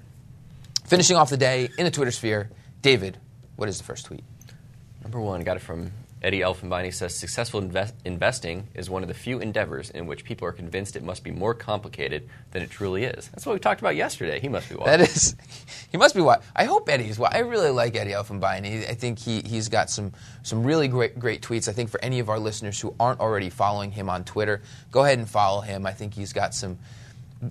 Finishing 0.84 1.16
off 1.16 1.30
the 1.30 1.36
day 1.36 1.68
in 1.78 1.84
the 1.84 1.90
Twitter 1.90 2.10
sphere, 2.10 2.50
David, 2.82 3.18
what 3.56 3.68
is 3.68 3.78
the 3.78 3.84
first 3.84 4.06
tweet? 4.06 4.22
Number 5.02 5.20
one, 5.20 5.42
got 5.42 5.56
it 5.56 5.60
from 5.60 5.92
Eddie 6.24 6.40
Elfenbein. 6.40 6.84
He 6.86 6.90
says 6.90 7.14
successful 7.14 7.60
invest- 7.60 7.94
investing 8.04 8.68
is 8.74 8.88
one 8.88 9.02
of 9.02 9.08
the 9.08 9.14
few 9.14 9.40
endeavors 9.40 9.90
in 9.90 10.06
which 10.06 10.24
people 10.24 10.48
are 10.48 10.52
convinced 10.52 10.96
it 10.96 11.02
must 11.02 11.22
be 11.22 11.30
more 11.30 11.52
complicated 11.52 12.28
than 12.52 12.62
it 12.62 12.70
truly 12.70 13.04
is. 13.04 13.28
That's 13.28 13.44
what 13.44 13.52
we 13.52 13.58
talked 13.58 13.80
about 13.80 13.94
yesterday. 13.96 14.40
He 14.40 14.48
must 14.48 14.68
be. 14.68 14.76
That 14.82 15.02
is, 15.02 15.36
he 15.92 15.98
must 15.98 16.14
be 16.14 16.22
what 16.22 16.42
I 16.56 16.64
hope 16.64 16.88
Eddie's. 16.88 17.18
What 17.18 17.34
I 17.34 17.40
really 17.40 17.70
like 17.70 17.94
Eddie 17.94 18.12
Elfenbein. 18.12 18.64
He, 18.64 18.86
I 18.86 18.94
think 18.94 19.18
he 19.18 19.42
he's 19.42 19.68
got 19.68 19.90
some 19.90 20.12
some 20.42 20.64
really 20.64 20.88
great 20.88 21.18
great 21.18 21.42
tweets. 21.42 21.68
I 21.68 21.72
think 21.72 21.90
for 21.90 22.02
any 22.02 22.20
of 22.20 22.30
our 22.30 22.38
listeners 22.38 22.80
who 22.80 22.94
aren't 22.98 23.20
already 23.20 23.50
following 23.50 23.90
him 23.90 24.08
on 24.08 24.24
Twitter, 24.24 24.62
go 24.90 25.04
ahead 25.04 25.18
and 25.18 25.28
follow 25.28 25.60
him. 25.60 25.84
I 25.86 25.92
think 25.92 26.14
he's 26.14 26.32
got 26.32 26.54
some 26.54 26.78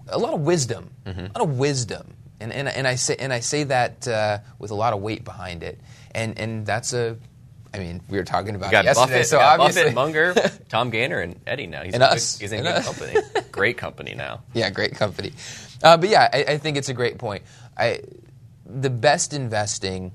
a 0.08 0.18
lot 0.18 0.34
of 0.34 0.42
wisdom, 0.42 0.90
mm-hmm. 1.06 1.20
a 1.20 1.40
lot 1.40 1.42
of 1.42 1.60
wisdom, 1.60 2.16
and 2.44 2.52
and, 2.54 2.68
and 2.68 2.88
I 2.88 2.96
say 2.96 3.16
and 3.18 3.32
I 3.34 3.40
say 3.40 3.64
that 3.64 4.08
uh, 4.08 4.40
with 4.60 4.72
a 4.72 4.76
lot 4.76 4.94
of 4.94 5.02
weight 5.02 5.24
behind 5.24 5.64
it, 5.64 5.80
and 6.14 6.38
and 6.38 6.66
that's 6.66 6.94
a. 6.94 7.18
I 7.76 7.80
mean, 7.80 8.02
we 8.08 8.20
were 8.20 8.24
talking 8.24 8.54
about 8.54 8.70
got 8.70 8.86
it 8.86 8.90
yesterday, 8.90 9.14
Buffett, 9.14 9.28
so 9.28 9.38
got 9.40 9.60
obviously, 9.60 9.82
Buffett, 9.86 9.96
Munger, 9.96 10.36
Tom 10.70 10.92
Gaynor, 10.92 11.22
and 11.22 11.40
Eddie 11.48 11.66
now. 11.66 11.82
He's 11.82 11.96
And 11.96 12.04
in 12.04 12.10
good- 12.10 12.16
us. 12.18 12.38
he's 12.38 12.52
in 12.52 12.60
And 12.60 12.68
good 12.68 12.76
us. 12.76 12.86
company. 12.86 13.20
Great 13.52 13.78
company 13.78 14.14
now. 14.14 14.44
Yeah, 14.54 14.70
great 14.70 14.94
company. 14.94 15.34
Uh, 15.82 15.98
but 15.98 16.10
yeah, 16.10 16.30
I, 16.32 16.44
I 16.50 16.58
think 16.60 16.78
it's 16.78 16.90
a 16.90 16.94
great 16.94 17.18
point. 17.18 17.42
I, 17.76 18.02
the 18.68 18.92
best 18.92 19.34
investing, 19.34 20.12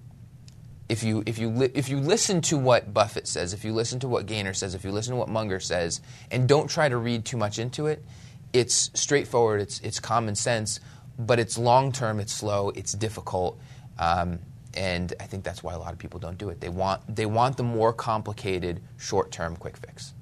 if 0.88 1.02
you 1.02 1.24
if 1.26 1.38
you 1.38 1.50
li- 1.50 1.70
if 1.74 1.88
you 1.88 1.98
listen 1.98 2.40
to 2.42 2.56
what 2.58 2.94
Buffett 2.94 3.26
says, 3.26 3.52
if 3.52 3.64
you 3.64 3.72
listen 3.72 3.98
to 4.00 4.08
what 4.08 4.26
Gaynor 4.26 4.54
says, 4.54 4.76
if 4.76 4.84
you 4.84 4.92
listen 4.92 5.12
to 5.14 5.16
what 5.18 5.28
Munger 5.28 5.58
says, 5.58 6.00
and 6.30 6.48
don't 6.48 6.68
try 6.68 6.88
to 6.88 6.96
read 6.96 7.24
too 7.24 7.36
much 7.36 7.58
into 7.58 7.86
it, 7.86 8.04
it's 8.52 8.90
straightforward. 8.94 9.60
It's 9.60 9.80
it's 9.80 9.98
common 9.98 10.36
sense, 10.36 10.78
but 11.18 11.38
it's 11.38 11.58
long 11.58 11.92
term. 11.92 12.20
It's 12.20 12.32
slow. 12.32 12.70
It's 12.70 12.92
difficult. 12.92 13.58
Um, 13.98 14.38
and 14.74 15.12
I 15.18 15.24
think 15.24 15.44
that's 15.44 15.62
why 15.62 15.74
a 15.74 15.78
lot 15.78 15.92
of 15.92 15.98
people 15.98 16.20
don't 16.20 16.38
do 16.38 16.50
it. 16.50 16.60
They 16.60 16.68
want 16.68 17.02
they 17.14 17.26
want 17.26 17.56
the 17.56 17.62
more 17.62 17.92
complicated 17.92 18.80
short 18.96 19.30
term 19.32 19.56
quick 19.56 19.76
fix. 19.76 20.14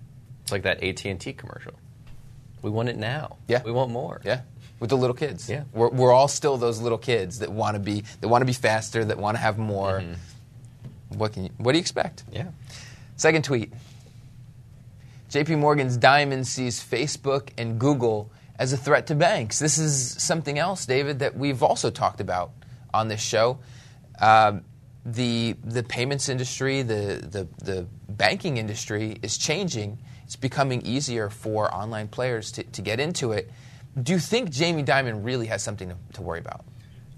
It's 0.43 0.53
like 0.53 0.63
that 0.63 0.83
AT 0.83 1.05
and 1.05 1.21
T 1.21 1.33
commercial. 1.33 1.75
We 2.63 2.71
want 2.71 2.89
it 2.89 2.97
now. 2.97 3.37
Yeah. 3.49 3.63
we 3.63 3.73
want 3.73 3.91
more. 3.91 4.21
Yeah, 4.25 4.41
with 4.81 4.91
the 4.91 4.97
little 4.97 5.15
kids. 5.15 5.49
Yeah. 5.49 5.65
we're, 5.73 5.91
we're 5.91 6.13
all 6.13 6.29
still 6.29 6.57
those 6.57 6.81
little 6.81 6.99
kids 6.99 7.41
that 7.41 7.53
want 7.53 7.75
to 7.75 7.81
be 7.81 8.05
that 8.21 8.29
want 8.29 8.43
to 8.43 8.47
be 8.47 8.53
faster, 8.53 9.05
that 9.05 9.19
want 9.19 9.37
to 9.37 9.41
have 9.41 9.59
more. 9.59 10.03
What 11.11 11.33
can 11.33 11.45
you, 11.45 11.51
what 11.59 11.73
do 11.73 11.79
you 11.79 11.81
expect? 11.81 12.25
yeah. 12.33 12.49
Second 13.17 13.45
tweet. 13.45 13.73
JP 15.31 15.59
Morgan's 15.59 15.99
Dimon 15.99 16.45
sees 16.47 16.83
Facebook 16.83 17.51
and 17.59 17.79
Google 17.79 18.31
as 18.59 18.73
a 18.73 18.77
threat 18.77 19.07
to 19.09 19.15
banks. 19.15 19.59
This 19.59 19.79
is 19.79 20.23
something 20.23 20.59
else, 20.59 20.87
David, 20.87 21.19
that 21.19 21.37
we've 21.37 21.63
also 21.63 21.91
talked 21.91 22.21
about 22.21 22.51
on 22.93 23.09
this 23.09 23.21
show. 23.21 23.59
Um, 24.21 24.65
the 25.05 25.57
the 25.63 25.83
payments 25.83 26.29
industry, 26.29 26.83
the, 26.83 27.23
the 27.31 27.49
the 27.65 27.87
banking 28.09 28.57
industry 28.57 29.19
is 29.23 29.39
changing. 29.39 29.99
It's 30.25 30.37
becoming 30.37 30.83
easier 30.83 31.31
for 31.31 31.73
online 31.73 32.09
players 32.09 32.51
to, 32.53 32.65
to 32.65 32.83
get 32.83 32.99
into 32.99 33.33
it. 33.33 33.51
Do 34.03 34.13
you 34.13 34.19
think 34.19 34.51
Jamie 34.51 34.83
Dimon 34.83 35.25
really 35.25 35.47
has 35.47 35.63
something 35.63 35.89
to, 35.89 35.97
to 36.15 36.23
worry 36.23 36.41
about? 36.41 36.65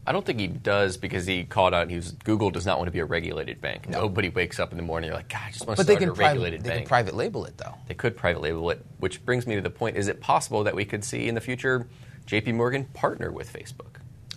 I 0.09 0.13
don't 0.13 0.25
think 0.25 0.41
he 0.41 0.47
does 0.47 0.97
because 0.97 1.27
he 1.27 1.45
called 1.45 1.75
out. 1.75 1.91
He 1.91 1.97
was 1.97 2.13
Google 2.13 2.51
does 2.51 2.65
not 2.65 2.79
want 2.79 2.89
to 2.89 2.93
be 2.93 2.99
a 3.01 3.05
regulated 3.05 3.61
bank. 3.61 3.89
No. 3.89 4.01
Nobody 4.01 4.31
wakes 4.31 4.59
up 4.59 4.71
in 4.73 4.77
the 4.79 4.83
morning. 4.83 5.11
And 5.11 5.13
you're 5.13 5.19
like, 5.19 5.29
God, 5.29 5.43
I 5.47 5.51
just 5.51 5.67
want 5.67 5.79
to 5.79 5.85
But 5.85 5.93
start 5.93 6.03
a 6.03 6.07
private, 6.15 6.19
regulated 6.33 6.61
they 6.63 6.69
bank. 6.71 6.75
They 6.77 6.81
can 6.83 6.89
private 6.89 7.15
label 7.15 7.45
it, 7.45 7.59
though. 7.59 7.75
They 7.87 7.95
could 7.95 8.17
private 8.17 8.41
label 8.41 8.71
it, 8.71 8.85
which 8.99 9.25
brings 9.25 9.47
me 9.47 9.55
to 9.57 9.61
the 9.61 9.71
point: 9.71 9.97
Is 9.97 10.09
it 10.09 10.21
possible 10.21 10.65
that 10.65 10.75
we 10.75 10.85
could 10.85 11.05
see 11.05 11.29
in 11.29 11.35
the 11.35 11.41
future 11.43 11.87
J.P. 12.27 12.53
Morgan 12.53 12.87
partner 12.95 13.31
with 13.31 13.53
Facebook 13.53 13.97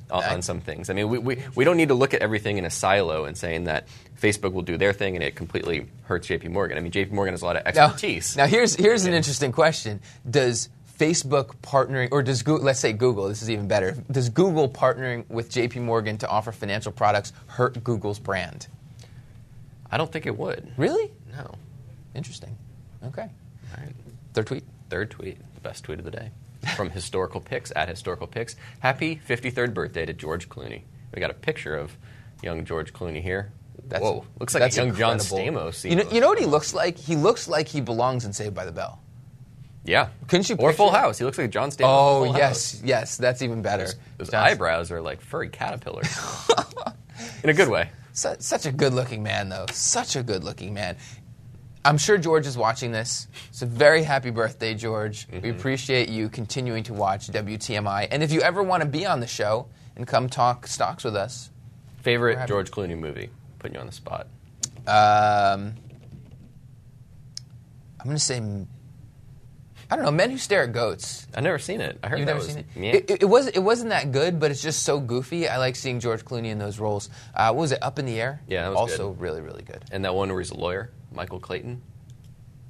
on, 0.10 0.24
I- 0.24 0.34
on 0.34 0.42
some 0.42 0.60
things? 0.60 0.90
I 0.90 0.94
mean, 0.94 1.08
we, 1.10 1.18
we, 1.20 1.44
we 1.56 1.64
don't 1.64 1.78
need 1.78 1.88
to 1.88 1.96
look 1.96 2.14
at 2.14 2.22
everything 2.22 2.58
in 2.58 2.66
a 2.66 2.70
silo 2.70 3.24
and 3.26 3.38
saying 3.38 3.64
that 3.66 3.88
Facebook 4.20 4.52
will 4.54 4.62
do 4.62 4.76
their 4.78 4.94
thing 4.94 5.16
and 5.16 5.24
it 5.24 5.36
completely 5.36 5.88
hurts 6.04 6.28
J.P. 6.28 6.50
Morgan. 6.50 6.78
I 6.78 6.82
mean, 6.82 6.92
J.P. 6.92 7.12
Morgan 7.16 7.34
has 7.34 7.42
a 7.42 7.46
lot 7.46 7.56
of 7.56 7.74
Now- 7.74 7.86
expertise. 7.86 8.36
Now, 8.36 8.46
here's 8.48 8.76
here's 8.76 9.06
an 9.06 9.14
interesting 9.14 9.52
question: 9.54 10.02
Does 10.30 10.68
Facebook 11.02 11.56
partnering, 11.64 12.10
or 12.12 12.22
does 12.22 12.44
Google, 12.44 12.64
let's 12.66 12.80
say 12.80 12.94
Google, 12.94 13.28
this 13.28 13.42
is 13.42 13.50
even 13.50 13.68
better. 13.68 13.98
Does 14.12 14.30
Google 14.30 14.70
partnering 14.70 15.28
with 15.30 15.50
J.P. 15.50 15.80
Morgan 15.80 16.18
to 16.20 16.28
offer 16.30 16.52
financial 16.52 16.92
products 16.92 17.34
hurt 17.48 17.84
Google's 17.84 18.20
brand? 18.20 18.68
I 19.92 19.98
don't 19.98 20.12
think 20.12 20.28
it 20.28 20.38
would. 20.38 20.72
Really? 20.78 21.12
No. 21.36 21.56
Interesting. 22.14 22.56
Okay. 23.04 23.24
All 23.24 23.84
right. 23.84 23.94
Third 24.34 24.46
tweet. 24.46 24.64
Third 24.92 25.10
tweet, 25.10 25.38
the 25.56 25.62
best 25.62 25.84
tweet 25.84 25.98
of 25.98 26.06
the 26.06 26.12
day, 26.12 26.30
from 26.76 26.90
Historical 27.00 27.42
Pics 27.42 27.72
at 27.76 27.90
Historical 27.90 28.28
Pics. 28.28 28.56
Happy 28.80 29.20
53rd 29.28 29.74
birthday 29.74 30.06
to 30.06 30.14
George 30.14 30.50
Clooney. 30.50 30.82
We 31.16 31.20
got 31.20 31.32
a 31.32 31.36
picture 31.36 31.76
of 31.76 31.98
young 32.44 32.64
George 32.64 32.94
Clooney 32.94 33.24
here. 33.24 33.52
That's- 33.88 34.04
Whoa, 34.04 34.24
looks 34.40 34.54
like 34.54 34.62
that's 34.62 34.78
a 34.78 34.86
young 34.86 34.96
John 34.96 35.14
incredible. 35.20 35.62
Stamos. 35.72 35.90
You 35.90 35.96
know, 35.96 36.10
you 36.12 36.22
know 36.22 36.28
what 36.28 36.40
he 36.40 36.46
looks 36.46 36.74
like? 36.76 36.98
He 36.98 37.16
looks 37.16 37.48
like 37.48 37.68
he 37.68 37.82
belongs 37.82 38.24
in 38.26 38.34
Saved 38.34 38.54
by 38.54 38.66
the 38.66 38.72
Bell. 38.72 39.00
Yeah. 39.84 40.10
Couldn't 40.28 40.48
you 40.50 40.56
Or 40.58 40.74
Full 40.74 40.92
House. 40.92 41.18
He 41.18 41.24
looks 41.26 41.38
like 41.38 41.50
John 41.50 41.72
Stamos. 41.72 41.86
Oh 41.88 42.24
yes, 42.38 42.74
House. 42.74 42.82
yes, 42.84 43.18
that's 43.18 43.42
even 43.42 43.62
better. 43.62 43.88
Those 44.18 44.34
eyebrows 44.34 44.92
are 44.92 45.02
like 45.02 45.22
furry 45.22 45.50
caterpillars. 45.50 46.16
In 47.44 47.50
a 47.50 47.54
good 47.54 47.70
way. 47.70 47.90
Su- 48.14 48.36
such 48.40 48.66
a 48.66 48.72
good-looking 48.72 49.24
man, 49.24 49.50
though. 49.50 49.66
Such 49.72 50.16
a 50.16 50.22
good-looking 50.24 50.74
man. 50.74 50.98
I'm 51.84 51.98
sure 51.98 52.18
George 52.20 52.46
is 52.46 52.56
watching 52.58 52.92
this. 52.92 53.28
It's 53.50 53.64
a 53.64 53.66
very 53.66 54.04
happy 54.04 54.30
birthday, 54.30 54.76
George. 54.76 55.28
We 55.32 55.40
Mm-hmm. 55.40 55.58
appreciate 55.60 56.10
you 56.10 56.30
continuing 56.30 56.84
to 56.84 56.94
watch 56.94 57.28
WTMI. 57.30 58.08
And 58.12 58.22
if 58.22 58.32
you 58.32 58.42
ever 58.42 58.62
want 58.62 58.84
to 58.84 58.88
be 58.90 59.06
on 59.08 59.20
the 59.20 59.28
show 59.28 59.68
and 59.96 60.06
come 60.06 60.30
talk 60.30 60.68
stocks 60.68 61.04
with 61.04 61.16
us, 61.16 61.50
Favorite 62.04 62.38
happy. 62.38 62.50
George 62.50 62.70
Clooney 62.70 62.98
movie? 62.98 63.30
Putting 63.60 63.76
you 63.76 63.80
on 63.80 63.88
the 63.88 63.92
spot. 63.94 64.28
um, 64.88 65.74
I'm 68.00 68.06
going 68.06 68.16
to 68.16 68.20
say, 68.20 68.40
I 69.92 69.98
don't 69.98 70.06
know, 70.06 70.12
Men 70.12 70.32
Who 70.32 70.38
Stare 70.38 70.64
at 70.64 70.72
Goats. 70.72 71.28
I've 71.36 71.44
never 71.44 71.60
seen 71.60 71.82
it. 71.82 72.00
I 72.02 72.08
heard 72.08 72.20
You've 72.20 72.26
that 72.28 72.34
never 72.36 72.46
was 72.46 72.54
seen 72.54 72.60
it? 72.60 72.66
Yeah. 72.76 72.92
It, 72.94 73.12
it, 73.12 73.22
it 73.24 73.26
wasn't. 73.26 73.58
It 73.58 73.60
wasn't 73.60 73.90
that 73.90 74.14
good, 74.14 74.40
but 74.40 74.50
it's 74.50 74.62
just 74.62 74.84
so 74.84 75.02
goofy. 75.02 75.50
I 75.50 75.58
like 75.58 75.76
seeing 75.76 76.00
George 76.00 76.24
Clooney 76.24 76.48
in 76.48 76.58
those 76.60 76.80
roles. 76.80 77.10
Uh, 77.36 77.48
what 77.52 77.60
was 77.62 77.72
it? 77.74 77.84
Up 77.84 78.00
in 78.00 78.06
the 78.06 78.20
Air. 78.20 78.42
Yeah, 78.48 78.64
that 78.64 78.70
was 78.70 78.78
also 78.78 79.12
good. 79.12 79.20
really, 79.22 79.42
really 79.42 79.64
good. 79.64 79.84
and 79.92 80.06
that 80.06 80.16
one 80.16 80.30
where 80.30 80.40
he's 80.40 80.52
a 80.52 80.56
lawyer, 80.58 80.92
Michael 81.14 81.40
Clayton. 81.42 81.82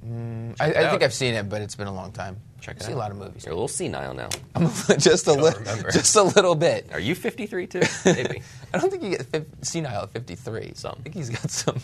I, 0.04 0.54
I 0.60 0.90
think. 0.90 1.02
I've 1.04 1.12
seen 1.14 1.34
it, 1.34 1.48
but 1.48 1.62
it's 1.62 1.76
been 1.76 1.86
a 1.86 1.94
long 1.94 2.10
time. 2.10 2.38
Check 2.60 2.76
I 2.76 2.78
it 2.78 2.82
see 2.82 2.92
out. 2.92 2.96
a 2.96 2.98
lot 2.98 3.10
of 3.12 3.18
movies. 3.18 3.44
You're 3.44 3.52
a 3.52 3.56
little 3.56 3.68
senile 3.68 4.14
now. 4.14 4.28
I'm 4.56 4.68
just 4.98 5.28
a 5.28 5.32
little, 5.32 5.62
just 5.92 6.16
a 6.16 6.22
little 6.24 6.56
bit. 6.56 6.88
Are 6.92 6.98
you 6.98 7.14
53 7.14 7.66
too? 7.68 7.82
Maybe. 8.04 8.42
I 8.74 8.78
don't 8.78 8.90
think 8.90 9.04
you 9.04 9.10
get 9.10 9.26
fif- 9.26 9.46
senile 9.62 10.02
at 10.02 10.10
53. 10.10 10.72
Some. 10.74 10.96
I 10.98 11.02
think 11.02 11.14
he's 11.14 11.30
got 11.30 11.48
some 11.50 11.78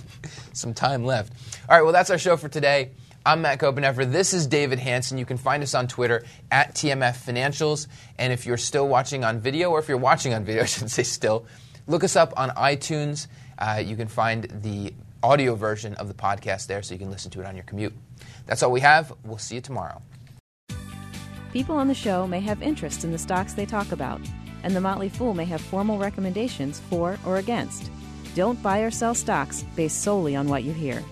some 0.53 0.75
time 0.75 1.05
left. 1.05 1.33
All 1.69 1.77
right, 1.77 1.83
well, 1.83 1.93
that's 1.93 2.11
our 2.11 2.19
show 2.19 2.37
for 2.37 2.49
today. 2.49 2.91
I'm 3.29 3.43
Matt 3.43 3.59
Koppenheffer. 3.59 4.11
This 4.11 4.33
is 4.33 4.47
David 4.47 4.79
Hanson. 4.79 5.19
You 5.19 5.27
can 5.27 5.37
find 5.37 5.63
us 5.63 5.75
on 5.75 5.87
Twitter 5.87 6.25
at 6.51 6.75
TMF 6.75 7.15
Financials. 7.27 7.87
And 8.19 8.33
if 8.33 8.47
you're 8.47 8.57
still 8.57 8.89
watching 8.89 9.23
on 9.23 9.39
video, 9.39 9.69
or 9.69 9.79
if 9.81 9.87
you're 9.87 9.99
watching 9.99 10.33
on 10.33 10.47
video, 10.47 10.63
I 10.63 10.65
should 10.65 10.91
say 10.91 11.03
still, 11.03 11.45
look 11.87 12.03
us 12.05 12.17
up 12.17 12.33
on 12.39 12.49
iTunes. 12.53 13.27
Uh, 13.59 13.83
you 13.85 13.97
can 13.97 14.09
find 14.09 14.45
the 14.63 14.95
audio 15.23 15.55
version 15.57 15.93
of 15.97 16.09
the 16.09 16.15
podcast 16.15 16.69
there 16.69 16.83
so 16.83 16.95
you 16.95 16.99
can 16.99 17.11
listen 17.11 17.31
to 17.33 17.41
it 17.41 17.45
on 17.45 17.55
your 17.55 17.65
commute. 17.65 17.93
That's 18.47 18.63
all 18.63 18.73
we 18.73 18.81
have. 18.81 19.13
We'll 19.25 19.37
see 19.37 19.57
you 19.57 19.61
tomorrow. 19.61 20.01
People 21.53 21.77
on 21.77 21.87
the 21.87 21.95
show 21.95 22.27
may 22.27 22.41
have 22.41 22.63
interest 22.63 23.05
in 23.05 23.13
the 23.13 23.19
stocks 23.19 23.53
they 23.53 23.67
talk 23.67 23.93
about, 23.93 24.23
and 24.63 24.75
the 24.75 24.81
Motley 24.81 25.11
Fool 25.11 25.35
may 25.35 25.45
have 25.45 25.61
formal 25.61 25.99
recommendations 25.99 26.81
for 26.89 27.19
or 27.27 27.37
against. 27.37 27.91
Don't 28.35 28.63
buy 28.63 28.79
or 28.79 28.91
sell 28.91 29.15
stocks 29.15 29.67
based 29.77 30.01
solely 30.01 30.35
on 30.35 30.49
what 30.49 30.63
you 30.63 30.73
hear. 30.73 31.05